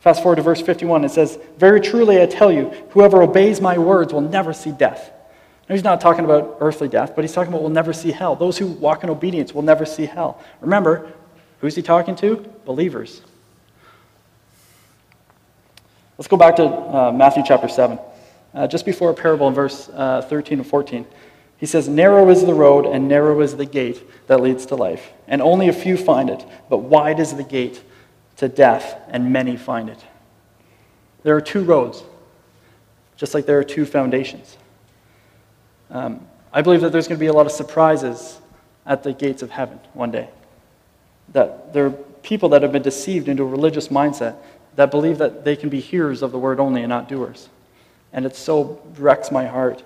[0.00, 3.78] Fast forward to verse 51, it says, Very truly I tell you, whoever obeys my
[3.78, 5.10] words will never see death.
[5.68, 8.36] Now, he's not talking about earthly death, but he's talking about will never see hell.
[8.36, 10.40] Those who walk in obedience will never see hell.
[10.60, 11.12] Remember,
[11.60, 12.36] who's he talking to?
[12.64, 13.20] Believers.
[16.18, 17.98] Let's go back to uh, Matthew chapter 7
[18.56, 21.06] uh, just before a parable in verse uh, 13 and 14.
[21.58, 25.12] He says, Narrow is the road and narrow is the gate that leads to life,
[25.28, 27.82] and only a few find it, but wide is the gate
[28.38, 30.02] to death, and many find it.
[31.22, 32.02] There are two roads,
[33.16, 34.56] just like there are two foundations.
[35.90, 38.38] Um, I believe that there's going to be a lot of surprises
[38.86, 40.28] at the gates of heaven one day.
[41.32, 44.36] That there are people that have been deceived into a religious mindset
[44.76, 47.48] that believe that they can be hearers of the word only and not doers
[48.16, 49.78] and it so wrecks my heart.
[49.78, 49.84] It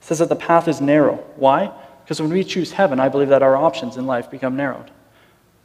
[0.00, 1.16] says that the path is narrow.
[1.36, 1.70] Why?
[2.04, 4.90] Because when we choose heaven, I believe that our options in life become narrowed.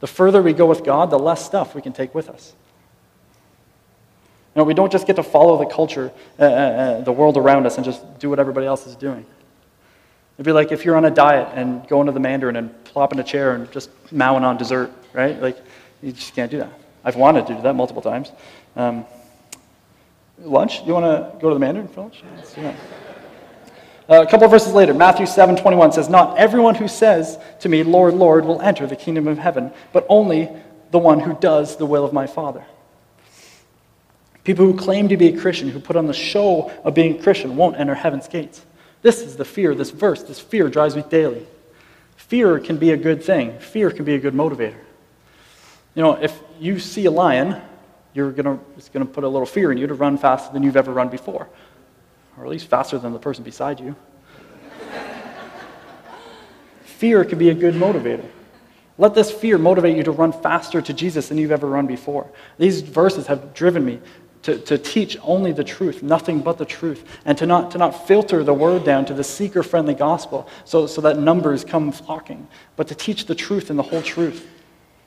[0.00, 2.52] The further we go with God, the less stuff we can take with us.
[4.54, 7.36] You know, we don't just get to follow the culture, uh, uh, uh the world
[7.36, 9.24] around us, and just do what everybody else is doing.
[10.36, 13.12] It'd be like if you're on a diet and going to the Mandarin and plop
[13.12, 15.40] in a chair and just mowing on dessert, right?
[15.40, 15.56] Like,
[16.02, 16.72] You just can't do that.
[17.04, 18.32] I've wanted to do that multiple times.
[18.76, 19.06] Um,
[20.38, 20.82] lunch?
[20.84, 22.22] You want to go to the Mandarin for lunch?
[24.06, 27.68] Uh, a couple of verses later, Matthew 7 21 says, Not everyone who says to
[27.70, 30.50] me, Lord, Lord, will enter the kingdom of heaven, but only
[30.90, 32.64] the one who does the will of my Father.
[34.44, 37.56] People who claim to be a Christian, who put on the show of being Christian,
[37.56, 38.64] won't enter heaven's gates.
[39.00, 41.46] This is the fear, this verse, this fear drives me daily.
[42.16, 44.76] Fear can be a good thing, fear can be a good motivator.
[45.94, 47.60] You know, if you see a lion,
[48.14, 50.62] you're gonna, it's going to put a little fear in you to run faster than
[50.62, 51.48] you've ever run before,
[52.38, 53.94] or at least faster than the person beside you.
[56.84, 58.26] fear can be a good motivator.
[58.96, 62.30] Let this fear motivate you to run faster to Jesus than you've ever run before.
[62.58, 63.98] These verses have driven me
[64.42, 68.06] to, to teach only the truth, nothing but the truth, and to not, to not
[68.06, 72.46] filter the word down to the seeker friendly gospel so, so that numbers come flocking,
[72.76, 74.46] but to teach the truth and the whole truth.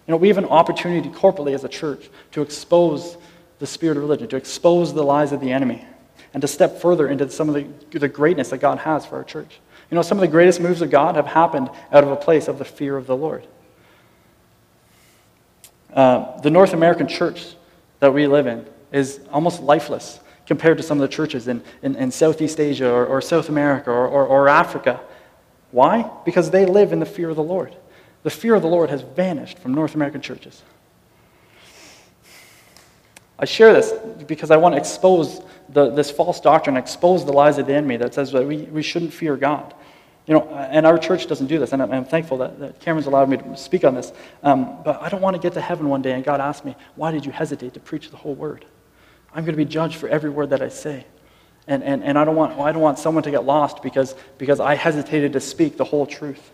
[0.07, 3.17] You know, we have an opportunity corporately as a church to expose
[3.59, 5.85] the spirit of religion, to expose the lies of the enemy,
[6.33, 9.23] and to step further into some of the, the greatness that God has for our
[9.23, 9.59] church.
[9.91, 12.47] You know, some of the greatest moves of God have happened out of a place
[12.47, 13.45] of the fear of the Lord.
[15.93, 17.55] Uh, the North American church
[17.99, 21.95] that we live in is almost lifeless compared to some of the churches in, in,
[21.95, 25.01] in Southeast Asia or, or South America or, or, or Africa.
[25.71, 26.09] Why?
[26.23, 27.75] Because they live in the fear of the Lord.
[28.23, 30.61] The fear of the Lord has vanished from North American churches.
[33.39, 33.93] I share this
[34.25, 37.97] because I want to expose the, this false doctrine, expose the lies of the enemy
[37.97, 39.73] that says that we, we shouldn't fear God.
[40.25, 43.29] You know, and our church doesn't do this, and I'm, thankful that, that Cameron's allowed
[43.29, 44.11] me to speak on this.
[44.43, 46.75] Um, but I don't want to get to heaven one day and God asks me,
[46.95, 48.65] why did you hesitate to preach the whole word?
[49.33, 51.05] I'm going to be judged for every word that I say.
[51.67, 54.59] And, and, and I, don't want, I don't want someone to get lost because, because
[54.59, 56.51] I hesitated to speak the whole truth.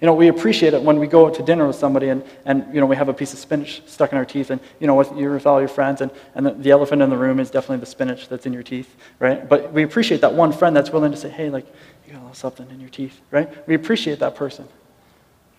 [0.00, 2.66] You know, we appreciate it when we go out to dinner with somebody and, and
[2.74, 4.94] you know, we have a piece of spinach stuck in our teeth and, you know,
[4.94, 7.50] with, you're with all your friends and, and the, the elephant in the room is
[7.50, 9.48] definitely the spinach that's in your teeth, right?
[9.48, 11.66] But we appreciate that one friend that's willing to say, hey, like,
[12.06, 13.66] you got a little something in your teeth, right?
[13.66, 14.68] We appreciate that person.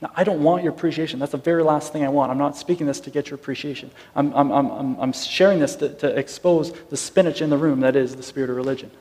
[0.01, 1.19] Now, I don't want your appreciation.
[1.19, 2.29] That's the very last thing I want.
[2.31, 3.89] I'm not speaking this to get your appreciation.
[4.15, 7.95] I'm, I'm, I'm, I'm sharing this to, to expose the spinach in the room that
[7.95, 8.91] is the spirit of religion.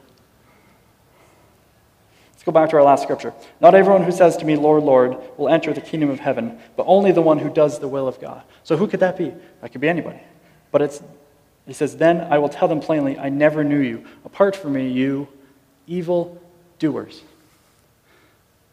[2.47, 3.34] Go back to our last scripture.
[3.61, 6.84] Not everyone who says to me, Lord, Lord, will enter the kingdom of heaven, but
[6.86, 8.42] only the one who does the will of God.
[8.62, 9.34] So who could that be?
[9.61, 10.20] That could be anybody.
[10.70, 11.03] But it's,
[11.66, 14.07] he says, Then I will tell them plainly, I never knew you.
[14.24, 15.26] Apart from me, you
[15.88, 16.40] evil
[16.78, 17.20] doers.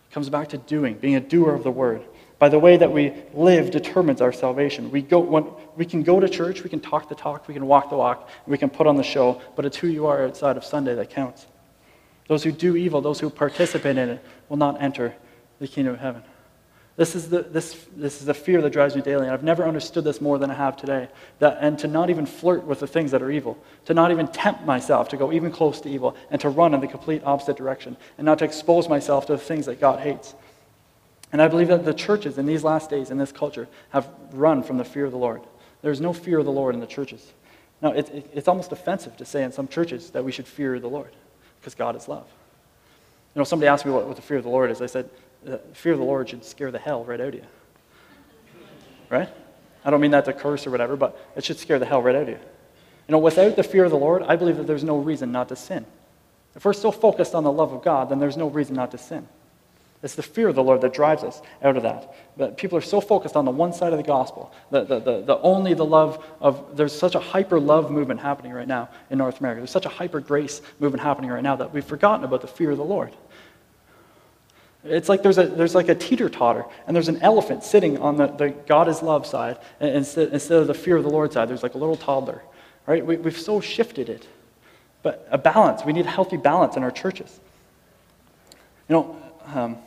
[0.10, 2.04] It comes back to doing, being a doer of the word
[2.44, 4.92] by the way that we live determines our salvation.
[4.92, 5.48] We, go, when,
[5.78, 8.30] we can go to church, we can talk the talk, we can walk the walk,
[8.46, 11.10] we can put on the show, but it's who you are outside of Sunday that
[11.10, 11.48] counts.
[12.28, 15.16] Those who do evil, those who participate in it, will not enter
[15.60, 16.24] the kingdom of heaven.
[16.96, 19.66] This is the, this, this is the fear that drives me daily, and I've never
[19.66, 21.08] understood this more than I have today.
[21.40, 24.28] That, and to not even flirt with the things that are evil, to not even
[24.28, 27.58] tempt myself to go even close to evil, and to run in the complete opposite
[27.58, 30.36] direction, and not to expose myself to the things that God hates.
[31.32, 34.62] And I believe that the churches in these last days, in this culture, have run
[34.62, 35.42] from the fear of the Lord.
[35.82, 37.34] There's no fear of the Lord in the churches.
[37.82, 40.80] Now, it, it, it's almost offensive to say in some churches that we should fear
[40.80, 41.12] the Lord
[41.64, 42.28] because God is love.
[43.34, 44.82] You know, somebody asked me what, what the fear of the Lord is.
[44.82, 45.10] I said,
[45.46, 47.46] the fear of the Lord should scare the hell right out of you.
[49.10, 49.30] Right?
[49.86, 52.16] I don't mean that to curse or whatever, but it should scare the hell right
[52.16, 52.40] out of you.
[53.08, 55.48] You know, without the fear of the Lord, I believe that there's no reason not
[55.50, 55.86] to sin.
[56.54, 58.98] If we're still focused on the love of God, then there's no reason not to
[58.98, 59.26] sin.
[60.04, 62.14] It's the fear of the Lord that drives us out of that.
[62.36, 65.22] But people are so focused on the one side of the gospel, the, the, the,
[65.22, 69.18] the only the love of, there's such a hyper love movement happening right now in
[69.18, 69.62] North America.
[69.62, 72.72] There's such a hyper grace movement happening right now that we've forgotten about the fear
[72.72, 73.14] of the Lord.
[74.84, 78.18] It's like there's, a, there's like a teeter totter, and there's an elephant sitting on
[78.18, 81.32] the, the God is love side, and instead, instead of the fear of the Lord
[81.32, 82.42] side, there's like a little toddler.
[82.86, 83.06] Right?
[83.06, 84.28] We, we've so shifted it.
[85.02, 87.40] But a balance, we need a healthy balance in our churches.
[88.90, 89.18] You know,
[89.54, 89.78] um,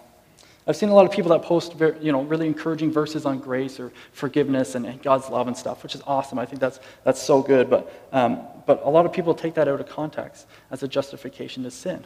[0.69, 3.79] I've seen a lot of people that post you know, really encouraging verses on grace
[3.79, 6.41] or forgiveness and, and, God's love and stuff, which is awesome.
[6.41, 7.71] I think that's, that's so good.
[7.71, 11.63] But, um, but a lot of people take that out of context as a justification
[11.63, 12.05] to sin.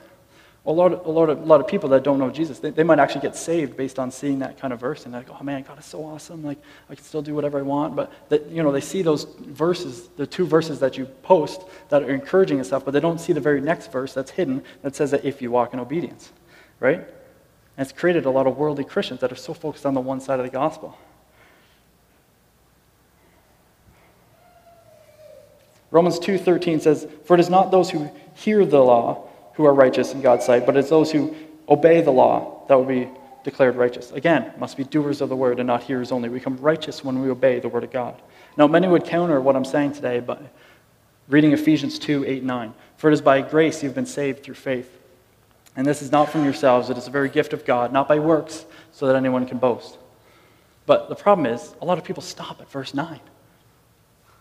[0.66, 2.68] A lot, of, a, lot of, a lot of people that don't know Jesus, they,
[2.68, 5.06] they might actually get saved based on seeing that kind of verse.
[5.06, 6.44] And they go, oh man, God is so awesome.
[6.44, 6.58] Like,
[6.90, 7.96] I can still do whatever I want.
[7.96, 12.02] But, that, you know, they see those verses, the two verses that you post that
[12.02, 14.94] are encouraging and stuff, but they don't see the very next verse that's hidden that
[14.94, 16.30] says that if you walk in obedience,
[16.78, 17.08] right?
[17.77, 20.21] And it's created a lot of worldly Christians that are so focused on the one
[20.21, 20.99] side of the gospel.
[25.91, 30.14] Romans 2:13 says, "For it is not those who hear the law who are righteous
[30.14, 31.35] in God's sight, but it's those who
[31.68, 33.09] obey the law that will be
[33.45, 34.12] declared righteous.
[34.12, 36.29] Again, must be doers of the word and not hearers only.
[36.29, 38.21] We become righteous when we obey the word of God.
[38.57, 40.39] Now, many would counter what I'm saying today by
[41.29, 42.75] reading Ephesians 2 8 9.
[42.97, 44.99] For it is by grace you've been saved through faith.
[45.77, 48.18] And this is not from yourselves, it is a very gift of God, not by
[48.18, 49.99] works, so that anyone can boast.
[50.87, 53.21] But the problem is, a lot of people stop at verse 9.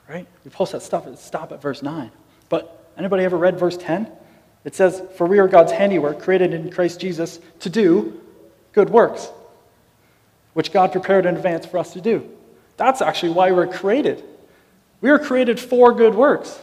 [0.07, 0.27] Right?
[0.43, 2.09] We post that stuff, stop at verse 9.
[2.49, 4.11] But anybody ever read verse 10?
[4.65, 8.19] It says, For we are God's handiwork, created in Christ Jesus to do
[8.71, 9.29] good works,
[10.53, 12.27] which God prepared in advance for us to do.
[12.77, 14.23] That's actually why we're created.
[15.01, 16.59] We were created for good works.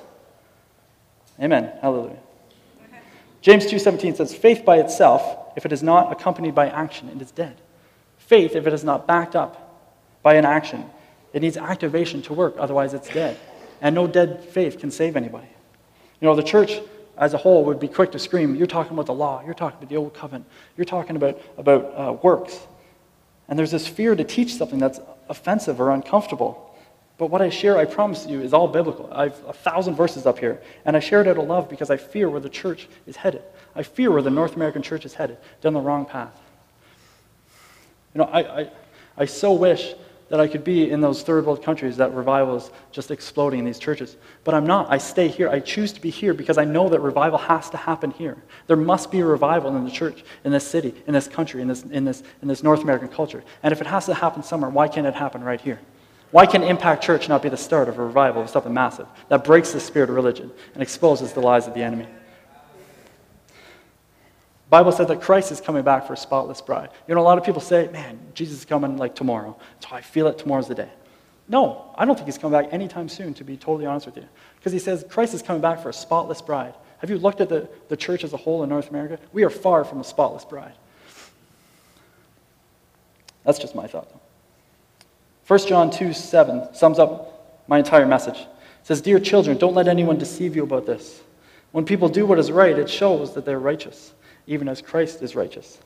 [1.40, 1.72] Amen.
[1.80, 2.18] Hallelujah.
[3.46, 7.30] James 2:17 says faith by itself if it is not accompanied by action it is
[7.30, 7.54] dead.
[8.18, 9.88] Faith if it is not backed up
[10.24, 10.84] by an action
[11.32, 13.38] it needs activation to work otherwise it's dead.
[13.80, 15.46] And no dead faith can save anybody.
[16.20, 16.80] You know the church
[17.16, 19.78] as a whole would be quick to scream you're talking about the law, you're talking
[19.78, 20.44] about the old covenant,
[20.76, 22.58] you're talking about about uh, works.
[23.46, 26.65] And there's this fear to teach something that's offensive or uncomfortable.
[27.18, 29.08] But what I share, I promise you, is all biblical.
[29.10, 30.60] I have a thousand verses up here.
[30.84, 33.42] And I share it out of love because I fear where the church is headed.
[33.74, 36.38] I fear where the North American church is headed, down the wrong path.
[38.14, 38.70] You know, I, I,
[39.16, 39.94] I so wish
[40.28, 43.64] that I could be in those third world countries that revival is just exploding in
[43.64, 44.16] these churches.
[44.44, 44.90] But I'm not.
[44.90, 45.48] I stay here.
[45.48, 48.36] I choose to be here because I know that revival has to happen here.
[48.66, 51.68] There must be a revival in the church, in this city, in this country, in
[51.68, 53.44] this, in this, in this North American culture.
[53.62, 55.80] And if it has to happen somewhere, why can't it happen right here?
[56.30, 59.44] Why can Impact Church not be the start of a revival of something massive that
[59.44, 62.06] breaks the spirit of religion and exposes the lies of the enemy?
[64.68, 66.90] Bible said that Christ is coming back for a spotless bride.
[67.06, 69.56] You know, a lot of people say, man, Jesus is coming like tomorrow.
[69.80, 70.90] So I feel it, tomorrow's the day.
[71.48, 74.28] No, I don't think he's coming back anytime soon, to be totally honest with you.
[74.56, 76.74] Because he says Christ is coming back for a spotless bride.
[76.98, 79.20] Have you looked at the, the church as a whole in North America?
[79.32, 80.74] We are far from a spotless bride.
[83.44, 84.20] That's just my thought, though.
[85.46, 88.38] 1 John 2 7 sums up my entire message.
[88.38, 88.48] It
[88.82, 91.22] says, Dear children, don't let anyone deceive you about this.
[91.72, 94.12] When people do what is right, it shows that they're righteous,
[94.46, 95.78] even as Christ is righteous.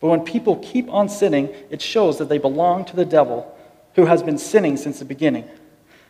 [0.00, 3.56] But when people keep on sinning, it shows that they belong to the devil,
[3.94, 5.48] who has been sinning since the beginning.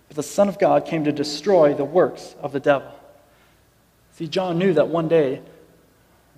[0.09, 2.92] But the Son of God came to destroy the works of the devil.
[4.12, 5.42] See, John knew that one day,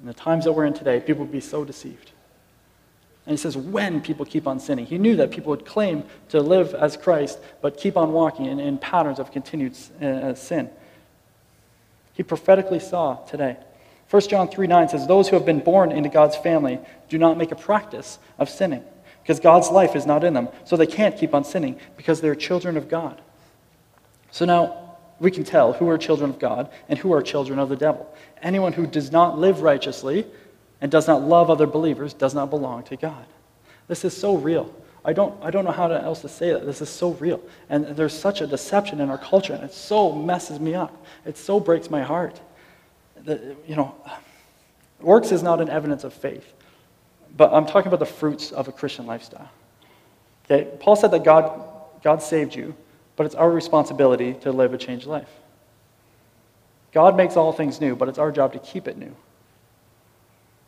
[0.00, 2.12] in the times that we're in today, people would be so deceived.
[3.28, 4.86] And he says, when people keep on sinning.
[4.86, 8.58] He knew that people would claim to live as Christ, but keep on walking in,
[8.58, 10.70] in patterns of continued uh, sin.
[12.14, 13.58] He prophetically saw today.
[14.08, 17.36] 1 John 3 9 says, Those who have been born into God's family do not
[17.36, 18.82] make a practice of sinning,
[19.22, 20.48] because God's life is not in them.
[20.64, 23.20] So they can't keep on sinning, because they're children of God.
[24.30, 27.68] So now we can tell who are children of God and who are children of
[27.68, 28.10] the devil.
[28.40, 30.26] Anyone who does not live righteously
[30.80, 33.26] and does not love other believers does not belong to God.
[33.88, 34.72] This is so real.
[35.04, 36.66] I don't, I don't know how else to say that.
[36.66, 37.40] This is so real.
[37.70, 41.04] And there's such a deception in our culture, and it so messes me up.
[41.24, 42.40] It so breaks my heart.
[43.26, 43.94] You know,
[45.00, 46.52] works is not an evidence of faith,
[47.36, 49.50] but I'm talking about the fruits of a Christian lifestyle.
[50.44, 50.68] Okay?
[50.80, 51.60] Paul said that God,
[52.02, 52.74] God saved you,
[53.16, 55.30] but it's our responsibility to live a changed life.
[56.92, 59.14] God makes all things new, but it's our job to keep it new.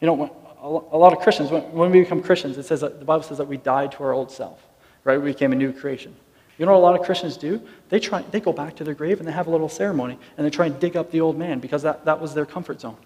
[0.01, 3.23] You know, a lot of Christians, when we become Christians, it says that the Bible
[3.23, 4.61] says that we died to our old self,
[5.05, 5.21] right?
[5.21, 6.15] We became a new creation.
[6.59, 7.63] You know what a lot of Christians do?
[7.89, 10.47] They try, they go back to their grave and they have a little ceremony and
[10.47, 12.97] they try and dig up the old man because that, that was their comfort zone.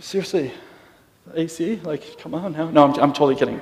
[0.00, 0.52] Seriously,
[1.34, 2.70] AC, like, come on now.
[2.70, 3.60] No, I'm, I'm totally kidding.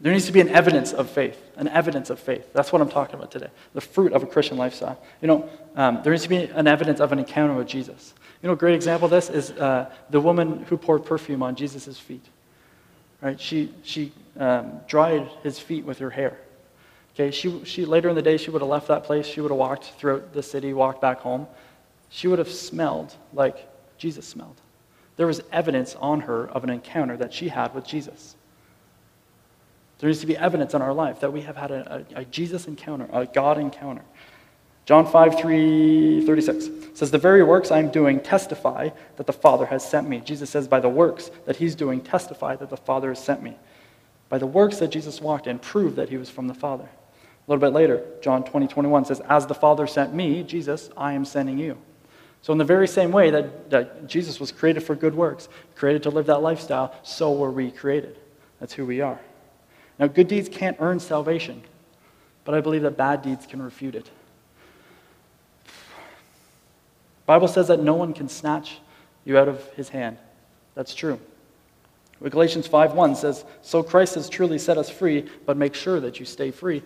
[0.00, 2.52] There needs to be an evidence of faith, an evidence of faith.
[2.52, 3.48] That's what I'm talking about today.
[3.74, 4.98] The fruit of a Christian lifestyle.
[5.20, 8.14] You know, um, there needs to be an evidence of an encounter with Jesus.
[8.42, 11.56] You know, a great example of this is uh, the woman who poured perfume on
[11.56, 12.24] Jesus' feet.
[13.20, 13.40] Right?
[13.40, 16.38] She, she um, dried his feet with her hair.
[17.14, 19.26] Okay, she, she, later in the day, she would have left that place.
[19.26, 21.48] She would have walked throughout the city, walked back home.
[22.10, 24.60] She would have smelled like Jesus smelled.
[25.16, 28.36] There was evidence on her of an encounter that she had with Jesus.
[29.98, 32.24] There needs to be evidence in our life that we have had a, a, a
[32.24, 34.02] Jesus encounter, a God encounter.
[34.88, 39.86] John 5, 3, 36 says, The very works I'm doing testify that the Father has
[39.86, 40.20] sent me.
[40.20, 43.56] Jesus says, By the works that he's doing, testify that the Father has sent me.
[44.30, 46.84] By the works that Jesus walked in, prove that he was from the Father.
[46.84, 51.12] A little bit later, John 20, 21 says, As the Father sent me, Jesus, I
[51.12, 51.76] am sending you.
[52.40, 56.04] So, in the very same way that, that Jesus was created for good works, created
[56.04, 58.16] to live that lifestyle, so were we created.
[58.60, 59.20] That's who we are.
[59.98, 61.62] Now, good deeds can't earn salvation,
[62.44, 64.04] but I believe that bad deeds can refute it.
[65.64, 65.70] The
[67.26, 68.78] Bible says that no one can snatch
[69.24, 70.16] you out of his hand.
[70.74, 71.18] That's true.
[72.20, 76.18] But Galatians 5.1 says, So Christ has truly set us free, but make sure that
[76.18, 76.82] you stay free.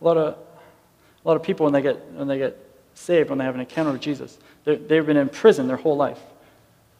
[0.00, 2.58] A lot of, a lot of people, when they get, when they get
[2.94, 6.20] saved, when they have an encounter with Jesus, they've been in prison their whole life.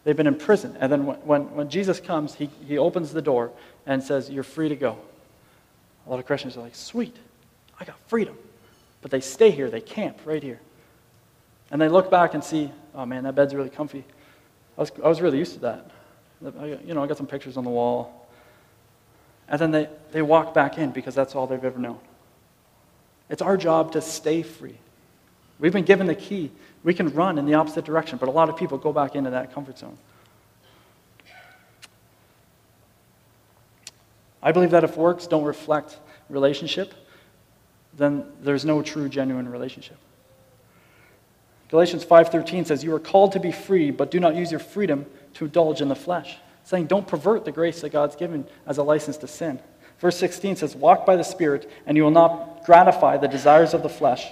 [0.07, 0.77] They've been in prison.
[0.79, 3.51] And then when, when, Jesus comes, he, he opens the door
[3.85, 4.97] and says, You're free to go.
[6.05, 7.13] A lot of Christians are like, Sweet,
[7.77, 8.37] I got freedom.
[9.01, 10.61] But they stay here, they camp right here.
[11.71, 14.05] And they look back and see, Oh man, that bed's really comfy.
[14.77, 15.91] I was, I was really used to that.
[16.57, 18.29] I, you know, I got some pictures on the wall.
[19.49, 21.99] And then they, they walk back in because that's all they've ever known.
[23.29, 24.77] It's our job to stay free.
[25.59, 26.51] We've been given the key.
[26.83, 29.29] We can run in the opposite direction, but a lot of people go back into
[29.31, 29.97] that comfort zone.
[34.41, 35.97] I believe that if works don't reflect
[36.29, 36.93] relationship,
[37.97, 39.97] then there's no true genuine relationship.
[41.69, 45.05] Galatians 5:13 says you are called to be free, but do not use your freedom
[45.33, 46.37] to indulge in the flesh.
[46.63, 49.59] Saying don't pervert the grace that God's given as a license to sin.
[49.99, 53.83] Verse 16 says, Walk by the Spirit, and you will not gratify the desires of
[53.83, 54.27] the flesh.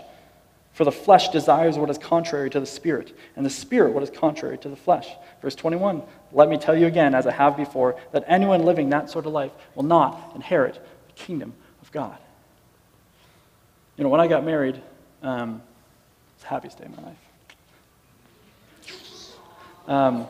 [0.76, 4.10] For the flesh desires what is contrary to the Spirit, and the Spirit what is
[4.10, 5.08] contrary to the flesh.
[5.42, 6.04] Verse 21
[6.34, 9.32] Let me tell you again, as I have before, that anyone living that sort of
[9.32, 10.74] life will not inherit
[11.08, 12.18] the kingdom of God.
[13.96, 14.82] You know, when I got married,
[15.24, 15.62] um,
[16.34, 17.18] it's the happiest day of my life.
[19.88, 20.28] Um,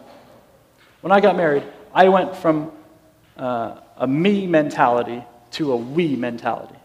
[1.02, 2.72] when I got married, I went from
[3.36, 5.24] uh, a me mentality
[5.54, 6.76] to a we mentality.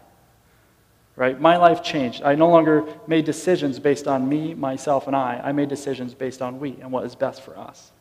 [1.21, 1.39] Right?
[1.39, 2.23] My life changed.
[2.23, 5.39] I no longer made decisions based on me, myself, and I.
[5.43, 7.91] I made decisions based on we and what is best for us.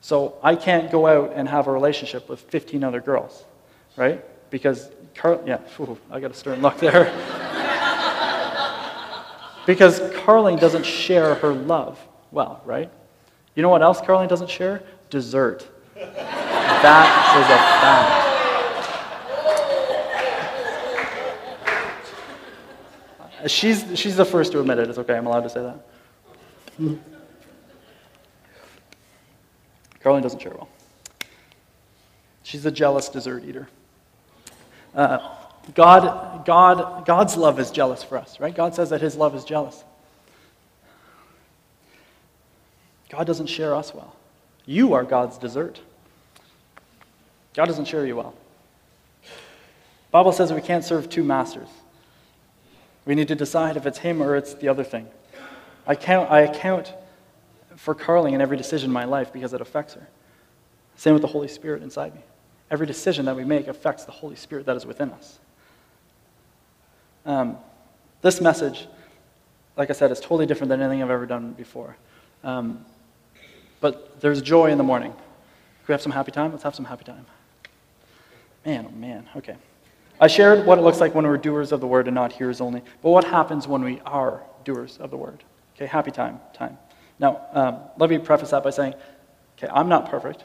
[0.00, 3.44] So I can't go out and have a relationship with 15 other girls,
[3.94, 4.24] right?
[4.48, 7.12] Because Carl, yeah, whew, I got a stern look there.
[9.66, 12.90] because Carling doesn't share her love well, right?
[13.54, 14.82] You know what else Carling doesn't share?
[15.10, 15.68] Dessert.
[15.94, 18.27] That is a fact.
[23.48, 24.88] She's, she's the first to admit it.
[24.88, 25.16] It's okay.
[25.16, 26.98] I'm allowed to say that.
[30.00, 30.68] Carolyn doesn't share well.
[32.42, 33.68] She's a jealous dessert eater.
[34.94, 35.18] Uh,
[35.74, 38.54] God, God, God's love is jealous for us, right?
[38.54, 39.84] God says that his love is jealous.
[43.10, 44.14] God doesn't share us well.
[44.64, 45.80] You are God's dessert.
[47.54, 48.34] God doesn't share you well.
[50.10, 51.68] Bible says we can't serve two masters.
[53.08, 55.08] We need to decide if it's him or it's the other thing.
[55.86, 56.92] I, count, I account
[57.74, 60.06] for Carling in every decision in my life because it affects her.
[60.96, 62.20] Same with the Holy Spirit inside me.
[62.70, 65.38] Every decision that we make affects the Holy Spirit that is within us.
[67.24, 67.56] Um,
[68.20, 68.86] this message,
[69.78, 71.96] like I said, is totally different than anything I've ever done before.
[72.44, 72.84] Um,
[73.80, 75.12] but there's joy in the morning.
[75.12, 76.50] Can we have some happy time?
[76.50, 77.24] Let's have some happy time.
[78.66, 79.56] Man, oh man, okay.
[80.20, 82.60] I shared what it looks like when we're doers of the word and not hearers
[82.60, 82.82] only.
[83.02, 85.44] But what happens when we are doers of the word?
[85.76, 86.76] Okay, happy time, time.
[87.18, 88.94] Now, um, let me preface that by saying,
[89.56, 90.44] okay, I'm not perfect.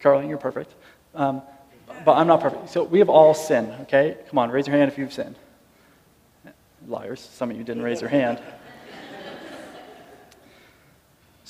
[0.00, 0.74] Carly, you're perfect.
[1.14, 1.42] Um,
[2.04, 2.70] but I'm not perfect.
[2.70, 4.16] So we have all sinned, okay?
[4.28, 5.36] Come on, raise your hand if you've sinned.
[6.86, 7.20] Liars.
[7.20, 8.40] Some of you didn't raise your hand.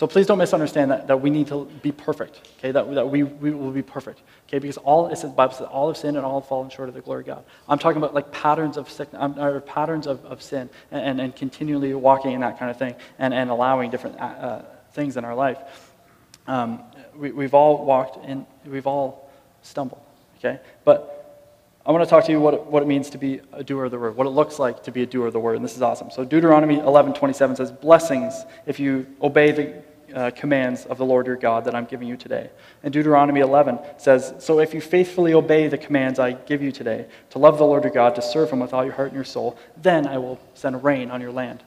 [0.01, 2.72] So please don't misunderstand that, that we need to be perfect, okay?
[2.72, 4.59] That, that we, we will be perfect, okay?
[4.59, 6.88] Because all, it says, the Bible says, all have sinned and all have fallen short
[6.88, 7.44] of the glory of God.
[7.68, 11.20] I'm talking about like patterns of sickness, um, or patterns of, of sin and, and,
[11.20, 15.18] and, continually walking in that kind of thing and, and allowing different uh, uh, things
[15.18, 15.59] in our life.
[16.46, 16.82] Um,
[17.14, 19.30] we, we've all walked in, we've all
[19.61, 20.01] stumbled,
[20.38, 20.61] okay?
[20.82, 21.20] But
[21.84, 23.84] I want to talk to you what it, what it means to be a doer
[23.84, 25.64] of the word, what it looks like to be a doer of the word, and
[25.64, 26.11] this is awesome.
[26.11, 31.37] So Deuteronomy 11:27 says, Blessings if you obey the uh, commands of the Lord your
[31.37, 32.51] God that I'm giving you today.
[32.83, 37.07] And Deuteronomy 11 says, So if you faithfully obey the commands I give you today,
[37.31, 39.25] to love the Lord your God, to serve him with all your heart and your
[39.25, 41.63] soul, then I will send rain on your land.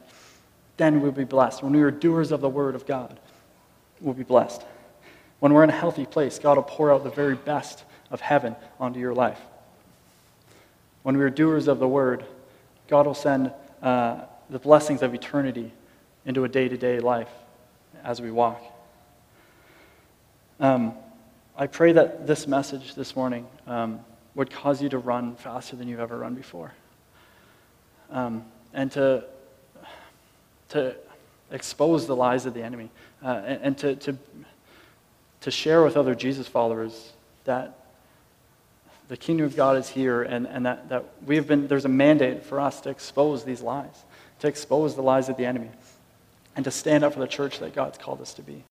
[0.78, 1.64] Then we'll be blessed.
[1.64, 3.20] When we are doers of the word of God,
[4.02, 4.64] we'll be blessed.
[5.40, 8.56] When we're in a healthy place, God will pour out the very best of heaven
[8.80, 9.40] onto your life.
[11.04, 12.26] When we are doers of the word,
[12.88, 15.72] God will send uh, the blessings of eternity
[16.26, 17.30] into a day to day life
[18.04, 18.62] as we walk.
[20.60, 20.94] Um,
[21.58, 24.00] I pray that this message this morning um,
[24.36, 26.74] would cause you to run faster than you've ever run before.
[28.12, 29.24] Um, and to,
[30.70, 30.96] to
[31.52, 32.90] expose the lies of the enemy
[33.24, 34.18] uh, and, and to, to,
[35.42, 37.14] to share with other Jesus followers
[37.46, 37.78] that
[39.08, 41.90] the kingdom of God is here and, and that, that we have been, there's a
[41.90, 44.04] mandate for us to expose these lies
[44.44, 45.70] to expose the lies of the enemy,
[46.56, 48.64] and to stand up for the church that God's called us to be.